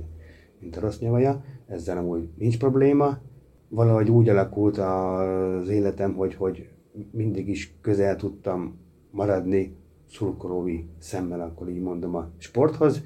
mint 0.60 0.76
a 0.76 0.80
rossz 0.80 0.98
nyavaja, 0.98 1.44
ezzel 1.66 1.98
amúgy 1.98 2.28
nincs 2.38 2.58
probléma. 2.58 3.18
Valahogy 3.68 4.10
úgy 4.10 4.28
alakult 4.28 4.78
az 4.78 5.68
életem, 5.68 6.14
hogy, 6.14 6.34
hogy 6.34 6.68
mindig 7.10 7.48
is 7.48 7.74
közel 7.80 8.16
tudtam 8.16 8.78
maradni 9.10 9.76
szurkolói 10.10 10.84
szemmel, 10.98 11.40
akkor 11.40 11.68
így 11.68 11.80
mondom 11.80 12.14
a 12.14 12.30
sporthoz, 12.38 13.02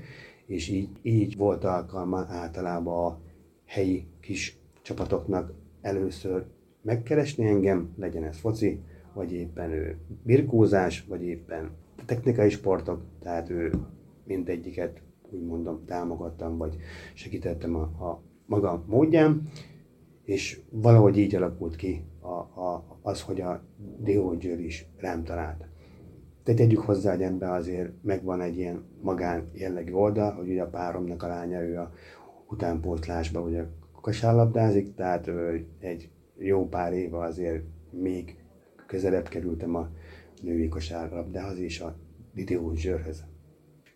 és 0.47 0.69
így, 0.69 0.89
így 1.03 1.37
volt 1.37 1.65
alkalma 1.65 2.27
általában 2.29 3.05
a 3.05 3.19
helyi 3.67 4.07
kis 4.21 4.59
csapatoknak 4.83 5.53
először 5.81 6.45
megkeresni 6.83 7.47
engem, 7.47 7.93
legyen 7.97 8.25
ez 8.25 8.39
foci, 8.39 8.81
vagy 9.13 9.33
éppen 9.33 9.71
ő 9.71 9.99
birkózás, 10.23 11.05
vagy 11.09 11.23
éppen 11.23 11.71
technikai 12.05 12.51
sportok, 12.51 13.03
tehát 13.21 13.51
ő 13.51 13.73
mindegyiket 14.25 15.03
úgy 15.31 15.43
mondom 15.43 15.85
támogattam, 15.85 16.57
vagy 16.57 16.77
segítettem 17.15 17.75
a, 17.75 17.81
a 17.81 18.23
maga 18.47 18.85
módján, 18.87 19.49
és 20.25 20.61
valahogy 20.71 21.19
így 21.19 21.35
alakult 21.35 21.77
ki 21.77 22.05
a, 22.21 22.61
a, 22.61 22.99
az, 23.03 23.23
hogy 23.23 23.41
a 23.41 23.63
Diógyőr 23.99 24.61
is 24.61 24.87
rám 24.97 25.25
talált. 25.25 25.65
De 26.45 26.55
tegyük 26.55 26.81
hozzá, 26.81 27.11
hogy 27.11 27.23
ebben 27.23 27.51
azért 27.51 27.93
megvan 28.03 28.41
egy 28.41 28.57
ilyen 28.57 28.85
magán 29.03 29.51
jellegű 29.53 29.93
oldal, 29.93 30.33
hogy 30.33 30.49
ugye 30.49 30.63
a 30.63 30.69
páromnak 30.69 31.23
a 31.23 31.27
lánya, 31.27 31.63
ő 31.63 31.79
a 31.79 31.93
utánpótlásban 32.49 33.43
ugye 33.43 33.65
kosárlabdázik, 34.01 34.95
tehát 34.95 35.31
egy 35.81 36.09
jó 36.39 36.69
pár 36.69 36.93
éve 36.93 37.19
azért 37.19 37.63
még 37.91 38.37
közelebb 38.87 39.29
kerültem 39.29 39.75
a 39.75 39.89
női 40.43 40.69
kosárlabdához 40.69 41.59
és 41.59 41.81
a 41.81 41.97
Didió 42.35 42.75
Zsörhöz. 42.75 43.25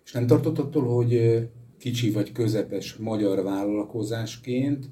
És 0.04 0.12
nem 0.12 0.26
tartott 0.26 0.58
attól, 0.58 0.84
hogy 0.84 1.42
kicsi 1.78 2.10
vagy 2.10 2.32
közepes 2.32 2.96
magyar 2.96 3.42
vállalkozásként 3.42 4.90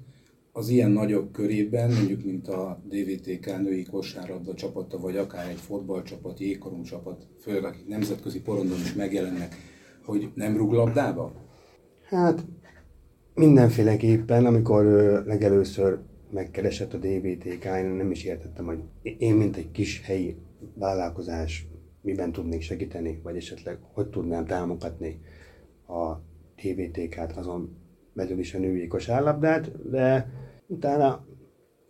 az 0.53 0.69
ilyen 0.69 0.91
nagyobb 0.91 1.33
körében, 1.33 1.93
mondjuk 1.93 2.25
mint 2.25 2.49
a 2.49 2.83
DVTK 2.89 3.47
női 3.47 3.85
kosárlabda 3.85 4.55
csapata, 4.55 4.99
vagy 4.99 5.17
akár 5.17 5.49
egy 5.49 5.61
fotballcsapat, 5.61 6.41
jégkorong 6.41 6.85
csapat, 6.85 7.27
főleg 7.41 7.65
akik 7.65 7.87
nemzetközi 7.87 8.41
porondon 8.41 8.79
is 8.79 8.95
megjelennek, 8.95 9.55
hogy 10.05 10.31
nem 10.35 10.57
rúg 10.57 10.73
labdába? 10.73 11.33
Hát 12.03 12.45
mindenféleképpen, 13.39 14.47
amikor 14.47 14.85
legelőször 15.27 15.99
megkeresett 16.31 16.95
a 16.95 16.99
DVTK, 16.99 17.65
én 17.65 17.87
nem 17.87 18.11
is 18.11 18.25
értettem, 18.25 18.65
hogy 18.65 18.79
én, 19.19 19.35
mint 19.35 19.57
egy 19.57 19.71
kis 19.71 20.03
helyi 20.05 20.37
vállalkozás, 20.75 21.67
miben 22.01 22.33
tudnék 22.33 22.61
segíteni, 22.61 23.21
vagy 23.23 23.37
esetleg 23.37 23.79
hogy 23.93 24.09
tudnám 24.09 24.47
támogatni 24.47 25.21
a 25.87 26.15
DVTK-t, 26.63 27.37
azon 27.37 27.77
belül 28.13 28.39
is 28.39 28.55
a 28.55 28.59
női 28.59 28.87
kosárlabdát, 28.87 29.91
de 29.91 30.33
utána 30.67 31.27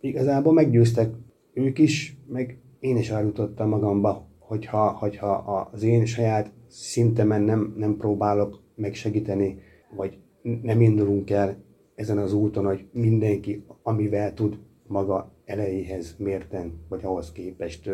igazából 0.01 0.53
meggyőztek 0.53 1.13
ők 1.53 1.79
is, 1.79 2.17
meg 2.27 2.59
én 2.79 2.97
is 2.97 3.09
eljutottam 3.09 3.69
magamba, 3.69 4.27
hogyha, 4.39 4.89
hogyha 4.89 5.31
az 5.71 5.83
én 5.83 6.05
saját 6.05 6.51
szintemen 6.67 7.41
nem, 7.41 7.73
nem 7.77 7.97
próbálok 7.97 8.61
megsegíteni, 8.75 9.61
vagy 9.95 10.17
nem 10.41 10.81
indulunk 10.81 11.29
el 11.29 11.57
ezen 11.95 12.17
az 12.17 12.33
úton, 12.33 12.65
hogy 12.65 12.85
mindenki, 12.91 13.63
amivel 13.83 14.33
tud 14.33 14.57
maga 14.87 15.31
elejéhez 15.45 16.15
mérten, 16.17 16.73
vagy 16.87 17.03
ahhoz 17.03 17.31
képest 17.31 17.89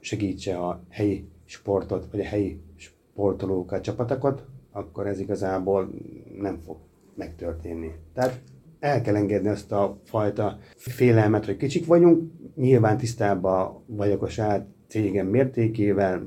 segítse 0.00 0.58
a 0.58 0.82
helyi 0.88 1.28
sportot, 1.44 2.10
vagy 2.10 2.20
a 2.20 2.24
helyi 2.24 2.60
sportolókat, 2.76 3.82
csapatokat, 3.82 4.46
akkor 4.72 5.06
ez 5.06 5.20
igazából 5.20 5.90
nem 6.38 6.58
fog 6.58 6.76
megtörténni. 7.14 7.94
Tehát 8.14 8.40
el 8.78 9.00
kell 9.00 9.16
engedni 9.16 9.48
azt 9.48 9.72
a 9.72 10.00
fajta 10.04 10.58
félelmet, 10.76 11.44
hogy 11.44 11.56
kicsik 11.56 11.86
vagyunk, 11.86 12.32
nyilván 12.56 12.98
tisztában 12.98 13.82
vagyok 13.86 14.22
a 14.22 14.28
saját 14.28 14.66
cégem 14.88 15.26
mértékével, 15.26 16.26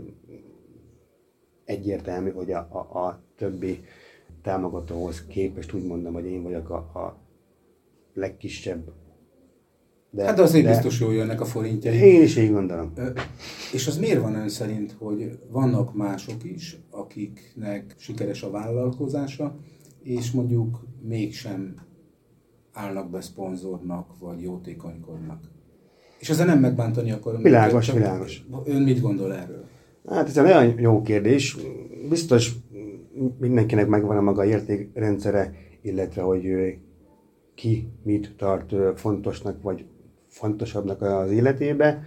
egyértelmű, 1.66 2.30
hogy 2.30 2.52
a, 2.52 2.58
a, 2.58 2.98
a 2.98 3.22
többi 3.36 3.84
támogatóhoz 4.48 5.26
képest 5.28 5.74
úgy 5.74 5.84
mondom, 5.84 6.14
hogy 6.14 6.26
én 6.26 6.44
vagyok 6.44 6.70
a, 6.70 6.76
a 6.76 7.18
legkisebb. 8.14 8.92
De, 10.10 10.24
hát 10.24 10.40
azért 10.40 10.66
de 10.66 10.70
biztos 10.70 11.00
jól 11.00 11.14
jönnek 11.14 11.42
a 11.42 11.46
forintjai. 11.46 11.98
Én 11.98 12.22
is 12.22 12.38
így 12.38 12.52
gondolom. 12.52 12.94
És 13.74 13.88
az 13.88 13.98
miért 13.98 14.22
van 14.22 14.36
ön 14.36 14.50
szerint, 14.50 14.96
hogy 15.00 15.40
vannak 15.52 15.96
mások 15.96 16.44
is, 16.44 16.78
akiknek 16.92 17.96
sikeres 17.98 18.44
a 18.44 18.50
vállalkozása, 18.50 19.56
és 20.04 20.32
mondjuk 20.32 20.86
mégsem 21.02 21.76
állnak 22.72 23.10
be 23.10 23.22
szponzornak, 23.22 24.20
vagy 24.20 24.42
jótékonykodnak? 24.42 25.40
És 26.20 26.30
ezzel 26.30 26.46
nem 26.46 26.60
megbántani 26.60 27.12
akarom. 27.12 27.42
Világos, 27.42 27.88
őket, 27.90 28.02
világos. 28.02 28.46
Ön 28.66 28.82
mit 28.82 29.02
gondol 29.02 29.34
erről? 29.34 29.66
Hát 30.10 30.28
ez 30.28 30.38
egy 30.38 30.44
nagyon 30.44 30.80
jó 30.80 31.02
kérdés. 31.02 31.58
Biztos 32.10 32.56
mindenkinek 33.40 33.88
megvan 33.88 34.18
a 34.18 34.22
maga 34.22 34.46
értékrendszere, 34.46 35.54
illetve 35.82 36.22
hogy 36.22 36.78
ki 37.56 37.90
mit 38.04 38.36
tart 38.36 39.00
fontosnak, 39.00 39.62
vagy 39.62 39.86
fontosabbnak 40.28 41.02
az 41.02 41.32
életébe. 41.32 42.04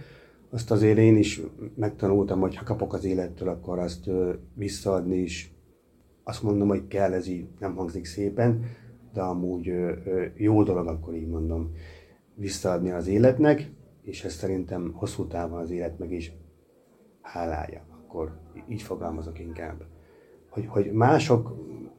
Azt 0.49 0.71
azért 0.71 0.97
én 0.97 1.17
is 1.17 1.41
megtanultam, 1.75 2.39
hogy 2.39 2.55
ha 2.55 2.63
kapok 2.63 2.93
az 2.93 3.05
élettől, 3.05 3.49
akkor 3.49 3.79
azt 3.79 4.09
visszaadni 4.53 5.17
is. 5.17 5.55
Azt 6.23 6.43
mondom, 6.43 6.67
hogy 6.67 6.87
kell, 6.87 7.13
ez 7.13 7.27
így 7.27 7.47
nem 7.59 7.75
hangzik 7.75 8.05
szépen, 8.05 8.65
de 9.13 9.21
amúgy 9.21 9.71
jó 10.35 10.63
dolog, 10.63 10.87
akkor 10.87 11.15
így 11.15 11.27
mondom, 11.27 11.71
visszaadni 12.35 12.91
az 12.91 13.07
életnek, 13.07 13.71
és 14.01 14.23
ez 14.23 14.33
szerintem 14.33 14.91
hosszú 14.93 15.27
távon 15.27 15.59
az 15.59 15.71
élet 15.71 15.99
meg 15.99 16.11
is 16.11 16.33
hálálja. 17.21 17.85
Akkor 17.89 18.39
így 18.69 18.81
fogalmazok 18.81 19.39
inkább 19.39 19.83
hogy, 20.51 20.65
hogy 20.67 20.91
mások 20.91 21.55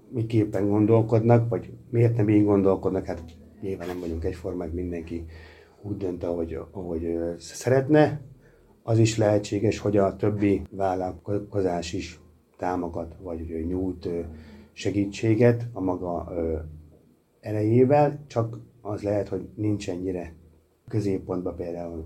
miképpen 0.08 0.68
gondolkodnak, 0.68 1.48
vagy 1.48 1.72
miért 1.90 2.16
nem 2.16 2.28
így 2.28 2.44
gondolkodnak, 2.44 3.06
hát 3.06 3.22
nyilván 3.60 3.86
nem 3.86 4.00
vagyunk 4.00 4.24
egyformák, 4.24 4.72
mindenki 4.72 5.24
úgy 5.82 5.96
dönt, 5.96 6.24
ahogy, 6.24 6.58
ahogy 6.70 7.18
szeretne. 7.38 8.20
Az 8.82 8.98
is 8.98 9.16
lehetséges, 9.16 9.78
hogy 9.78 9.96
a 9.96 10.16
többi 10.16 10.62
vállalkozás 10.70 11.92
is 11.92 12.20
támogat, 12.56 13.16
vagy 13.22 13.64
nyújt 13.66 14.08
segítséget 14.72 15.68
a 15.72 15.80
maga 15.80 16.32
erejével, 17.40 18.24
csak 18.26 18.58
az 18.80 19.02
lehet, 19.02 19.28
hogy 19.28 19.48
nincs 19.54 19.90
ennyire 19.90 20.34
középpontban 20.88 21.56
például, 21.56 22.04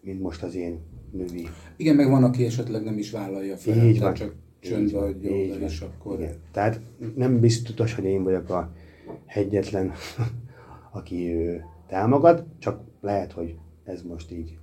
mint 0.00 0.20
most 0.20 0.42
az 0.42 0.54
én 0.54 0.80
női. 1.12 1.48
Igen, 1.76 1.96
meg 1.96 2.10
van, 2.10 2.24
aki 2.24 2.44
esetleg 2.44 2.82
nem 2.82 2.98
is 2.98 3.10
vállalja 3.10 3.56
fel, 3.56 3.86
Így 3.86 4.00
van. 4.00 4.14
csak 4.14 4.34
csöndbe 4.60 4.98
adja 4.98 5.30
oda, 5.30 5.64
és 5.64 5.80
akkor... 5.80 6.18
Igen. 6.18 6.34
Tehát 6.52 6.80
nem 7.14 7.40
biztos, 7.40 7.94
hogy 7.94 8.04
én 8.04 8.22
vagyok 8.22 8.50
a 8.50 8.72
hegyetlen, 9.26 9.92
aki 10.98 11.34
ő 11.34 11.64
támogat, 11.86 12.44
csak 12.58 12.80
lehet, 13.00 13.32
hogy 13.32 13.58
ez 13.84 14.02
most 14.02 14.32
így 14.32 14.58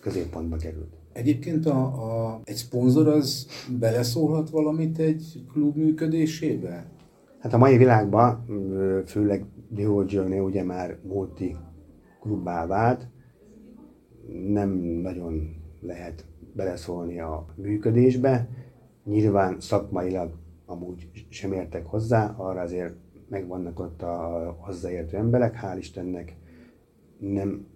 középpontba 0.00 0.56
került. 0.56 0.94
Egyébként 1.12 1.66
a, 1.66 1.80
a, 1.80 2.40
egy 2.44 2.54
szponzor 2.54 3.08
az 3.08 3.46
beleszólhat 3.78 4.50
valamit 4.50 4.98
egy 4.98 5.44
klub 5.52 5.76
működésébe? 5.76 6.90
Hát 7.38 7.52
a 7.52 7.58
mai 7.58 7.76
világban, 7.76 8.44
főleg 9.06 9.44
Journey 10.06 10.38
ugye 10.38 10.64
már 10.64 10.98
multi 11.02 11.56
klubbá 12.20 12.66
vált, 12.66 13.08
nem 14.48 14.70
nagyon 15.02 15.56
lehet 15.80 16.24
beleszólni 16.54 17.20
a 17.20 17.46
működésbe, 17.54 18.48
Nyilván 19.06 19.60
szakmailag 19.60 20.32
amúgy 20.64 21.08
sem 21.28 21.52
értek 21.52 21.86
hozzá, 21.86 22.34
arra 22.36 22.60
azért 22.60 22.94
megvannak 23.28 23.80
ott 23.80 24.02
a 24.02 24.56
hozzáértő 24.58 25.16
emberek, 25.16 25.60
hál' 25.62 25.76
Istennek 25.78 26.36
nem 27.18 27.66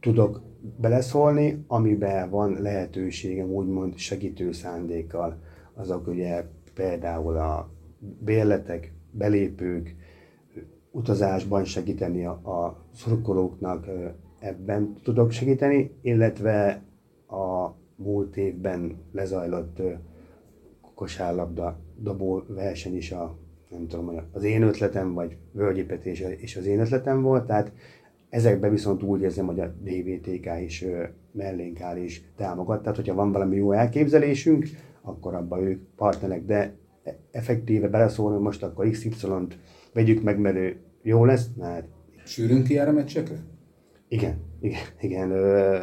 tudok 0.00 0.42
beleszólni, 0.80 1.64
amiben 1.66 2.30
van 2.30 2.56
lehetőségem 2.60 3.50
úgymond 3.50 3.96
segítő 3.96 4.52
szándékkal. 4.52 5.38
Azok 5.74 6.06
ugye 6.06 6.44
például 6.74 7.36
a 7.36 7.70
bérletek, 8.24 8.92
belépők, 9.10 9.94
utazásban 10.90 11.64
segíteni 11.64 12.24
a, 12.24 12.30
a 12.30 12.84
szurkolóknak, 12.94 13.86
ebben 14.38 14.94
tudok 15.02 15.30
segíteni, 15.30 15.90
illetve 16.00 16.82
a 17.28 17.70
múlt 17.96 18.36
évben 18.36 18.96
lezajlott 19.12 19.82
kosárlabda 20.96 21.78
dobó 21.96 22.42
verseny 22.48 22.96
is 22.96 23.12
a, 23.12 23.38
nem 23.70 23.86
tudom, 23.86 24.20
az 24.32 24.44
én 24.44 24.62
ötletem, 24.62 25.14
vagy 25.14 25.36
völgyépetés 25.52 26.20
és 26.20 26.56
az 26.56 26.66
én 26.66 26.80
ötletem 26.80 27.22
volt, 27.22 27.46
tehát 27.46 27.72
ezekben 28.28 28.70
viszont 28.70 29.02
úgy 29.02 29.20
érzem, 29.20 29.46
hogy 29.46 29.60
a 29.60 29.74
DVTK 29.80 30.48
is 30.64 30.84
mellénk 31.32 31.80
áll 31.80 31.96
és 31.96 32.22
támogat. 32.36 32.80
Tehát, 32.82 32.96
hogyha 32.96 33.14
van 33.14 33.32
valami 33.32 33.56
jó 33.56 33.72
elképzelésünk, 33.72 34.66
akkor 35.02 35.34
abban 35.34 35.62
ők 35.62 35.80
partnerek, 35.96 36.44
de 36.44 36.74
effektíve 37.30 37.88
beleszólni 37.88 38.42
most 38.42 38.62
akkor 38.62 38.90
XY-t 38.90 39.58
vegyük 39.92 40.22
meg, 40.22 40.38
mert 40.38 40.56
ő 40.56 40.76
jó 41.02 41.24
lesz, 41.24 41.48
hát 41.60 41.88
Sűrűn 42.24 42.64
kijár 42.64 42.88
a 42.88 42.92
meccsekre? 42.92 43.36
Igen, 44.08 44.36
igen, 44.60 44.80
igen. 45.00 45.30
Ö, 45.30 45.78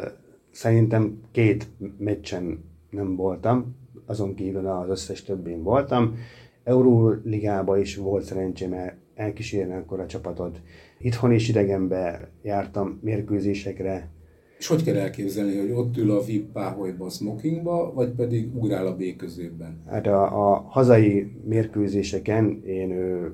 szerintem 0.50 1.20
két 1.30 1.68
meccsen 1.98 2.64
nem 2.90 3.16
voltam, 3.16 3.76
azon 4.06 4.34
kívül 4.34 4.66
az 4.66 4.88
összes 4.88 5.22
többén 5.22 5.62
voltam. 5.62 6.16
Euróligában 6.64 7.80
is 7.80 7.96
volt 7.96 8.24
szerencsém 8.24 8.74
elkísérni 9.14 9.74
akkor 9.74 10.00
a 10.00 10.06
csapatot. 10.06 10.60
Itthon 10.98 11.32
is 11.32 11.48
idegenbe 11.48 12.30
jártam 12.42 12.98
mérkőzésekre. 13.02 14.10
És 14.58 14.66
hogy 14.66 14.84
kell 14.84 14.96
elképzelni, 14.96 15.58
hogy 15.58 15.70
ott 15.70 15.96
ül 15.96 16.10
a 16.10 16.24
VIP 16.24 16.52
páholyba, 16.52 17.04
a 17.04 17.10
smokingba, 17.10 17.92
vagy 17.94 18.10
pedig 18.10 18.56
ugrál 18.56 18.86
a 18.86 18.96
B 18.96 19.02
középben? 19.16 19.82
Hát 19.86 20.06
a, 20.06 20.50
a 20.50 20.66
hazai 20.68 21.32
mérkőzéseken 21.44 22.62
én 22.64 22.90
ö, 22.90 23.26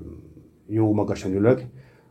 jó 0.66 0.92
magasan 0.92 1.34
ülök, 1.34 1.62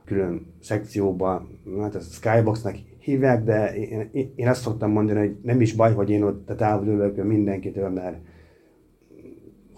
külön 0.05 0.45
szekcióba, 0.61 1.47
hát 1.79 1.95
a 1.95 1.99
Skyboxnak 1.99 2.75
hívják, 2.99 3.43
de 3.43 3.75
én, 3.75 4.31
én 4.35 4.47
azt 4.47 4.61
szoktam 4.61 4.91
mondani, 4.91 5.19
hogy 5.19 5.35
nem 5.41 5.61
is 5.61 5.73
baj, 5.73 5.93
hogy 5.93 6.09
én 6.09 6.23
ott 6.23 6.49
a 6.49 6.55
távol 6.55 6.87
ülök 6.87 7.23
mindenkitől, 7.23 7.89
mert 7.89 8.17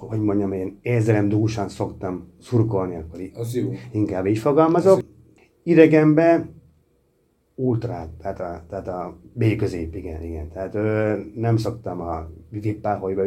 hogy 0.08 0.20
mondjam, 0.20 0.52
én 0.52 0.80
érzelem 0.82 1.30
dúsan 1.30 1.70
szoktam 1.70 2.28
szurkolni, 2.42 2.96
akkor 2.96 3.20
Az 3.34 3.56
jó. 3.56 3.72
inkább 3.92 4.26
így 4.26 4.38
fogalmazok. 4.38 5.00
Idegenbe 5.64 6.50
ultrát, 7.56 8.10
tehát 8.10 8.40
a, 8.40 8.66
tehát 8.70 8.88
a 8.88 9.20
B 9.34 9.56
közép, 9.56 9.96
igen, 9.96 10.24
igen. 10.24 10.50
Tehát 10.50 10.76
ö, 10.76 11.20
nem 11.36 11.58
szoktam 11.58 12.02
a 12.02 12.30
vippáholyba 12.50 13.24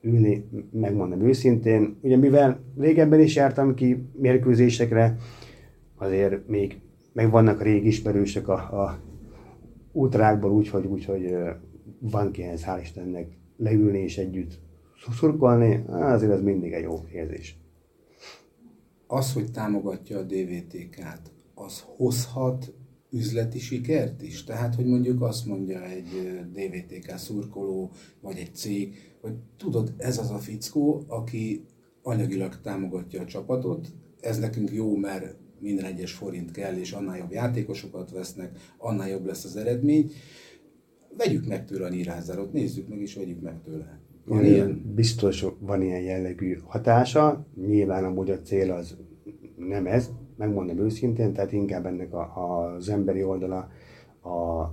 ülni, 0.00 0.48
megmondom 0.72 1.20
őszintén. 1.20 1.98
Ugye 2.02 2.16
mivel 2.16 2.60
régebben 2.78 3.20
is 3.20 3.34
jártam 3.34 3.74
ki 3.74 4.08
mérkőzésekre, 4.12 5.16
azért 5.96 6.48
még 6.48 6.80
meg 7.12 7.30
vannak 7.30 7.62
régi 7.62 7.86
ismerősök 7.86 8.48
a, 8.48 8.54
a 8.54 8.98
útrákból, 9.92 10.50
úgyhogy, 10.50 10.86
úgyhogy 10.86 11.34
van 11.98 12.30
kihez, 12.30 12.64
hál' 12.64 12.80
Istennek, 12.82 13.26
leülni 13.56 13.98
és 13.98 14.18
együtt 14.18 14.58
szurkolni, 15.12 15.84
azért 15.88 16.32
ez 16.32 16.42
mindig 16.42 16.72
egy 16.72 16.82
jó 16.82 17.04
érzés. 17.12 17.58
Az, 19.06 19.32
hogy 19.32 19.50
támogatja 19.50 20.18
a 20.18 20.22
DVTK-t, 20.22 21.32
az 21.54 21.84
hozhat 21.96 22.74
üzleti 23.10 23.58
sikert 23.58 24.22
is? 24.22 24.44
Tehát, 24.44 24.74
hogy 24.74 24.86
mondjuk 24.86 25.22
azt 25.22 25.46
mondja 25.46 25.84
egy 25.84 26.06
DVTK 26.52 27.18
szurkoló, 27.18 27.90
vagy 28.20 28.38
egy 28.38 28.54
cég, 28.54 28.94
hogy 29.20 29.34
tudod, 29.56 29.94
ez 29.96 30.18
az 30.18 30.30
a 30.30 30.38
fickó, 30.38 31.04
aki 31.06 31.64
anyagilag 32.02 32.60
támogatja 32.60 33.20
a 33.20 33.26
csapatot, 33.26 33.88
ez 34.20 34.38
nekünk 34.38 34.70
jó, 34.72 34.96
mert 34.96 35.36
minden 35.58 35.84
egyes 35.84 36.12
forint 36.12 36.50
kell, 36.50 36.76
és 36.76 36.92
annál 36.92 37.18
jobb 37.18 37.32
játékosokat 37.32 38.10
vesznek, 38.10 38.58
annál 38.78 39.08
jobb 39.08 39.24
lesz 39.24 39.44
az 39.44 39.56
eredmény. 39.56 40.12
Vegyük 41.16 41.46
meg 41.46 41.64
tőle 41.64 41.86
a 41.86 41.88
nyírázárat, 41.88 42.52
nézzük 42.52 42.88
meg 42.88 43.00
és 43.00 43.14
vegyük 43.14 43.40
meg 43.40 43.62
tőle. 43.62 43.99
Van 44.24 44.44
ilyen? 44.44 44.92
Biztos 44.94 45.46
van 45.58 45.82
ilyen 45.82 46.00
jellegű 46.00 46.58
hatása, 46.66 47.46
nyilván 47.66 48.04
amúgy 48.04 48.30
a 48.30 48.40
cél 48.40 48.72
az 48.72 48.96
nem 49.56 49.86
ez, 49.86 50.10
megmondom 50.36 50.78
őszintén, 50.78 51.32
tehát 51.32 51.52
inkább 51.52 51.86
ennek 51.86 52.12
a, 52.12 52.20
a, 52.20 52.74
az 52.74 52.88
emberi 52.88 53.22
oldala 53.22 53.70
a 54.22 54.64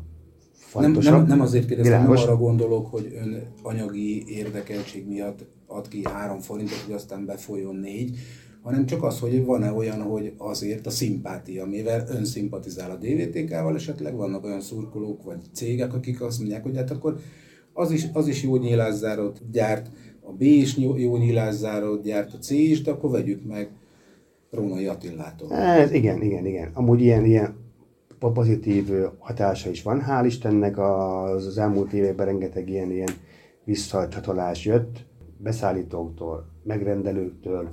fontosabb. 0.53 1.12
Nem, 1.12 1.19
nem, 1.19 1.29
nem 1.29 1.41
azért 1.41 1.67
kérdeztem, 1.67 2.01
nem 2.01 2.12
arra 2.12 2.38
gondolok, 2.38 2.88
hogy 2.88 3.17
ön 3.21 3.41
anyagi 3.62 4.23
érdekeltség 4.27 5.07
miatt 5.07 5.45
ad 5.67 5.88
ki 5.88 6.01
három 6.03 6.39
forintot, 6.39 6.83
hogy 6.86 6.93
aztán 6.93 7.25
befolyjon 7.25 7.75
négy, 7.75 8.17
hanem 8.62 8.86
csak 8.86 9.03
az, 9.03 9.19
hogy 9.19 9.45
van-e 9.45 9.71
olyan, 9.71 10.01
hogy 10.01 10.33
azért 10.38 10.86
a 10.86 10.89
szimpátia, 10.89 11.65
mivel 11.65 12.07
ön 12.10 12.25
szimpatizál 12.25 12.91
a 12.91 12.95
DVTK-val, 12.95 13.75
esetleg 13.75 14.15
vannak 14.15 14.43
olyan 14.43 14.62
szurkolók 14.62 15.23
vagy 15.23 15.39
cégek, 15.53 15.93
akik 15.93 16.21
azt 16.21 16.39
mondják, 16.39 16.63
hogy 16.63 16.75
hát 16.75 16.91
akkor 16.91 17.19
az 17.77 17.91
is, 17.91 18.07
az 18.13 18.27
is 18.27 18.43
jó 18.43 18.55
nyílászárót 18.55 19.41
gyárt, 19.51 19.89
a 20.21 20.31
B 20.31 20.41
is 20.41 20.77
jó 20.77 21.17
nyílászárót 21.17 22.03
gyárt, 22.03 22.33
a 22.33 22.37
C 22.37 22.49
is, 22.49 22.81
de 22.81 22.91
akkor 22.91 23.11
vegyük 23.11 23.45
meg 23.45 23.69
Rónai 24.51 24.87
Attillától. 24.87 25.53
Ez, 25.53 25.91
igen, 25.91 26.21
igen, 26.21 26.45
igen. 26.45 26.71
Amúgy 26.73 27.01
ilyen, 27.01 27.25
ilyen 27.25 27.55
pozitív 28.19 28.89
hatása 29.17 29.69
is 29.69 29.83
van, 29.83 30.03
hál' 30.07 30.23
Istennek 30.25 30.77
az, 30.77 31.45
az 31.45 31.57
elmúlt 31.57 31.93
években 31.93 32.25
rengeteg 32.25 32.69
ilyen, 32.69 32.91
ilyen 32.91 33.11
visszacsatolás 33.63 34.65
jött, 34.65 35.05
beszállítóktól, 35.37 36.45
megrendelőktől, 36.63 37.69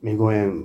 még 0.00 0.20
olyan 0.20 0.64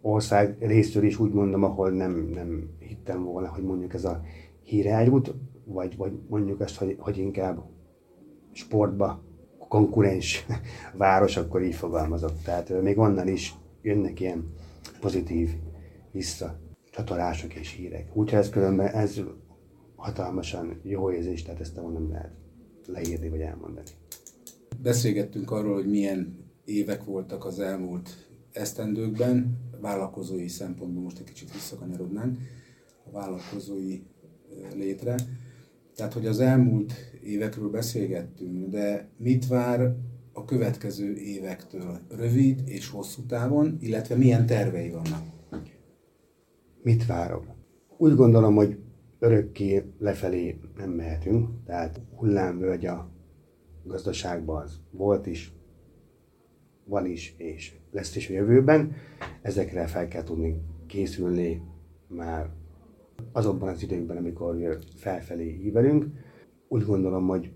ország 0.00 0.56
részről 0.60 1.04
is 1.04 1.18
úgy 1.18 1.32
mondom, 1.32 1.64
ahol 1.64 1.90
nem, 1.90 2.30
nem 2.34 2.70
hittem 2.78 3.24
volna, 3.24 3.48
hogy 3.48 3.62
mondjuk 3.62 3.94
ez 3.94 4.04
a 4.04 4.20
hírágyút, 4.62 5.34
vagy, 5.64 5.96
vagy 5.96 6.12
mondjuk 6.28 6.60
azt, 6.60 6.76
hogy, 6.76 6.96
hogy 6.98 7.18
inkább 7.18 7.62
sportba 8.52 9.22
konkurens 9.68 10.46
város, 10.94 11.36
akkor 11.36 11.62
így 11.62 11.74
fogalmazok. 11.74 12.42
Tehát 12.42 12.82
még 12.82 12.98
onnan 12.98 13.28
is 13.28 13.54
jönnek 13.82 14.20
ilyen 14.20 14.52
pozitív 15.00 15.50
visszacsatolások 16.12 17.54
és 17.54 17.72
hírek. 17.72 18.16
Úgyhogy 18.16 18.38
ez 18.38 18.50
különben 18.50 18.86
ez 18.86 19.20
hatalmasan 19.96 20.80
jó 20.82 21.12
érzés, 21.12 21.42
tehát 21.42 21.60
ezt 21.60 21.74
nem 21.74 22.10
lehet 22.10 22.32
leírni 22.86 23.28
vagy 23.28 23.40
elmondani. 23.40 23.88
Beszélgettünk 24.82 25.50
arról, 25.50 25.74
hogy 25.74 25.90
milyen 25.90 26.38
évek 26.64 27.04
voltak 27.04 27.44
az 27.44 27.60
elmúlt 27.60 28.10
esztendőkben, 28.52 29.58
vállalkozói 29.80 30.48
szempontból 30.48 31.02
most 31.02 31.18
egy 31.18 31.24
kicsit 31.24 31.52
visszakanyarodnánk 31.52 32.38
a 33.04 33.10
vállalkozói 33.10 34.02
létre. 34.74 35.14
Tehát, 35.94 36.12
hogy 36.12 36.26
az 36.26 36.40
elmúlt 36.40 36.92
évekről 37.22 37.70
beszélgettünk, 37.70 38.68
de 38.68 39.08
mit 39.16 39.46
vár 39.46 39.96
a 40.32 40.44
következő 40.44 41.14
évektől 41.14 41.98
rövid 42.08 42.62
és 42.64 42.88
hosszú 42.88 43.22
távon, 43.22 43.76
illetve 43.80 44.14
milyen 44.14 44.46
tervei 44.46 44.90
vannak? 44.90 45.22
Mit 46.82 47.06
várok? 47.06 47.44
Úgy 47.96 48.14
gondolom, 48.14 48.54
hogy 48.54 48.78
örökké 49.18 49.82
lefelé 49.98 50.60
nem 50.76 50.90
mehetünk, 50.90 51.48
tehát 51.64 52.00
hullámvölgy 52.16 52.86
a 52.86 53.10
gazdaságban 53.84 54.62
az 54.62 54.80
volt 54.90 55.26
is, 55.26 55.52
van 56.84 57.06
is, 57.06 57.34
és 57.36 57.74
lesz 57.90 58.16
is 58.16 58.28
a 58.28 58.32
jövőben. 58.32 58.92
Ezekre 59.42 59.86
fel 59.86 60.08
kell 60.08 60.22
tudni 60.22 60.62
készülni 60.86 61.62
már 62.06 62.50
azokban 63.32 63.68
az 63.68 63.82
időkben, 63.82 64.16
amikor 64.16 64.78
felfelé 64.96 65.60
ívelünk. 65.64 66.06
Úgy 66.72 66.84
gondolom, 66.84 67.26
hogy 67.26 67.52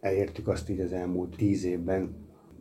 elértük 0.00 0.48
azt 0.48 0.68
így 0.70 0.80
az 0.80 0.92
elmúlt 0.92 1.36
tíz 1.36 1.64
évben, 1.64 2.14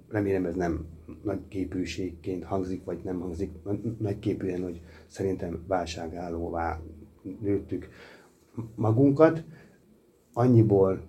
remélem 0.09 0.45
ez 0.45 0.55
nem 0.55 0.85
nagy 1.23 1.47
képűségként 1.47 2.43
hangzik, 2.43 2.83
vagy 2.83 2.99
nem 3.03 3.19
hangzik 3.19 3.51
nagy 3.99 4.19
képűen, 4.19 4.63
hogy 4.63 4.81
szerintem 5.07 5.63
válságállóvá 5.67 6.81
nőttük 7.41 7.89
magunkat. 8.75 9.43
Annyiból 10.33 11.01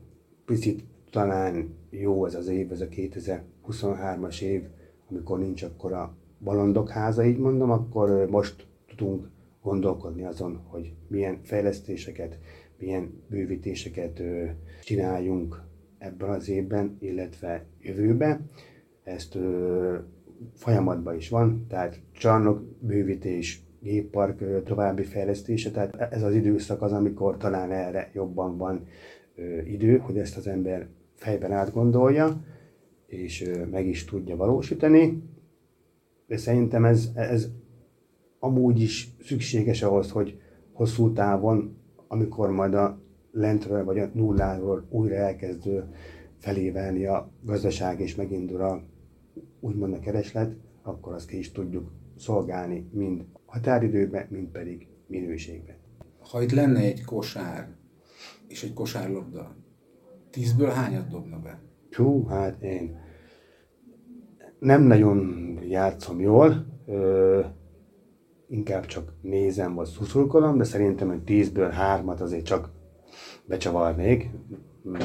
picit 0.44 0.84
talán 1.10 1.74
jó 1.90 2.26
ez 2.26 2.34
az 2.34 2.48
év, 2.48 2.72
ez 2.72 2.80
a 2.80 2.88
2023-as 2.88 4.40
év, 4.42 4.62
amikor 5.10 5.38
nincs 5.38 5.62
akkor 5.62 5.92
a 5.92 6.16
balondok 6.40 6.88
háza, 6.88 7.24
így 7.24 7.38
mondom, 7.38 7.70
akkor 7.70 8.26
most 8.30 8.66
tudunk 8.86 9.28
gondolkodni 9.62 10.24
azon, 10.24 10.60
hogy 10.66 10.94
milyen 11.08 11.40
fejlesztéseket, 11.42 12.38
milyen 12.80 13.22
bővítéseket 13.28 14.22
csináljunk 14.84 15.62
ebben 15.98 16.28
az 16.28 16.48
évben, 16.48 16.96
illetve 17.00 17.64
jövőben. 17.80 18.50
Ezt 19.04 19.38
folyamatban 20.54 21.16
is 21.16 21.28
van, 21.28 21.66
tehát 21.68 22.00
csarnok 22.12 22.62
bővítés, 22.80 23.62
géppark 23.80 24.64
további 24.64 25.02
fejlesztése, 25.02 25.70
tehát 25.70 26.12
ez 26.12 26.22
az 26.22 26.34
időszak 26.34 26.82
az, 26.82 26.92
amikor 26.92 27.36
talán 27.36 27.72
erre 27.72 28.10
jobban 28.14 28.56
van 28.56 28.86
idő, 29.64 29.96
hogy 29.96 30.18
ezt 30.18 30.36
az 30.36 30.46
ember 30.46 30.88
fejben 31.14 31.52
átgondolja 31.52 32.40
és 33.10 33.50
meg 33.70 33.86
is 33.86 34.04
tudja 34.04 34.36
valósítani. 34.36 35.22
De 36.26 36.36
szerintem 36.36 36.84
ez, 36.84 37.10
ez 37.14 37.48
amúgy 38.38 38.80
is 38.80 39.08
szükséges 39.22 39.82
ahhoz, 39.82 40.10
hogy 40.10 40.40
hosszú 40.72 41.12
távon, 41.12 41.76
amikor 42.12 42.50
majd 42.50 42.74
a 42.74 43.00
lentről 43.32 43.84
vagy 43.84 43.98
a 43.98 44.10
nulláról 44.12 44.86
újra 44.88 45.14
elkezdő 45.14 45.94
felévelni 46.38 47.06
a 47.06 47.30
gazdaság 47.42 48.00
és 48.00 48.14
megindul 48.14 48.60
a 48.60 48.82
úgymond 49.60 49.92
a 49.92 49.98
kereslet, 49.98 50.56
akkor 50.82 51.14
azt 51.14 51.28
ki 51.28 51.38
is 51.38 51.52
tudjuk 51.52 51.90
szolgálni 52.16 52.88
mind 52.92 53.24
határidőben, 53.46 54.26
mind 54.30 54.48
pedig 54.48 54.86
minőségben. 55.06 55.76
Ha 56.30 56.42
itt 56.42 56.52
lenne 56.52 56.80
egy 56.80 57.04
kosár 57.04 57.68
és 58.48 58.62
egy 58.62 58.72
kosárlabda, 58.72 59.56
tízből 60.30 60.68
hányat 60.68 61.08
dobna 61.08 61.38
be? 61.38 61.62
Hú, 61.90 62.26
hát 62.26 62.62
én 62.62 62.98
nem 64.58 64.82
nagyon 64.82 65.58
játszom 65.62 66.20
jól, 66.20 66.66
ö, 66.86 67.40
inkább 68.50 68.86
csak 68.86 69.12
nézem 69.22 69.74
vagy 69.74 69.86
szuszulkolom, 69.86 70.56
de 70.56 70.64
szerintem, 70.64 71.08
hogy 71.08 71.22
tízből 71.22 71.68
hármat 71.68 72.20
azért 72.20 72.44
csak 72.44 72.70
becsavarnék, 73.44 74.30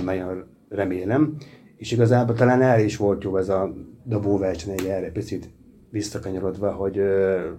nagyon 0.03 0.43
remélem. 0.69 1.35
És 1.77 1.91
igazából 1.91 2.35
talán 2.35 2.61
erre 2.61 2.83
is 2.83 2.97
volt 2.97 3.23
jó 3.23 3.37
ez 3.37 3.49
a 3.49 3.73
dobóverseny, 4.03 4.71
egy 4.71 4.85
erre 4.85 5.11
picit 5.11 5.49
visszakanyarodva, 5.89 6.71
hogy 6.71 6.97
ö, 6.97 7.49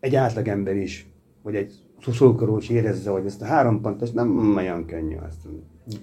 egy 0.00 0.14
átlagember 0.14 0.76
is, 0.76 1.10
vagy 1.42 1.54
egy 1.54 1.72
szuszulkoró 2.00 2.58
is 2.58 2.68
érezze, 2.68 3.10
hogy 3.10 3.26
ezt 3.26 3.42
a 3.42 3.44
három 3.44 3.80
pontos 3.80 4.10
nem 4.10 4.56
olyan 4.56 4.86
könnyű 4.86 5.16
ezt 5.28 5.48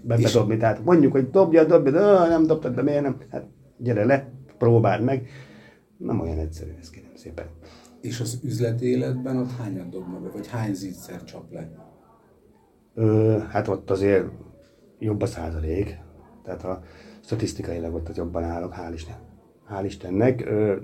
be, 0.04 0.18
bedobni. 0.18 0.58
Tehát 0.58 0.86
mondjuk, 0.86 1.12
hogy 1.12 1.30
dobja, 1.30 1.64
dobja, 1.64 1.92
de 1.92 2.28
nem 2.28 2.46
dobtad, 2.46 2.76
de 2.76 2.82
miért 2.82 3.02
nem? 3.02 3.18
Hát 3.30 3.46
gyere 3.78 4.06
le, 4.06 4.32
próbáld 4.58 5.04
meg. 5.04 5.28
Nem 5.98 6.20
olyan 6.20 6.40
egyszerű 6.40 6.72
ez, 6.80 6.90
kérem 6.90 7.16
szépen. 7.16 7.46
És 8.02 8.20
az 8.20 8.40
üzleti 8.44 8.86
életben 8.86 9.38
ott 9.38 9.52
hányat 9.52 9.90
dobnak 9.90 10.22
be, 10.22 10.30
vagy 10.30 10.48
hány 10.48 10.74
zicser 10.74 11.24
csap 11.24 11.52
le? 11.52 11.70
Ö, 12.94 13.38
hát 13.50 13.68
ott 13.68 13.90
azért 13.90 14.26
jobb 15.00 15.22
a 15.22 15.26
százalék. 15.26 15.98
Tehát 16.44 16.64
a 16.64 16.84
statisztikailag 17.24 17.94
ott 17.94 18.10
az 18.10 18.18
jobban 18.18 18.44
állok, 18.44 18.74
hál' 18.78 18.94
Isten. 18.94 19.16
Hál' 19.70 19.84
Istennek. 19.86 20.46
Ö, 20.46 20.76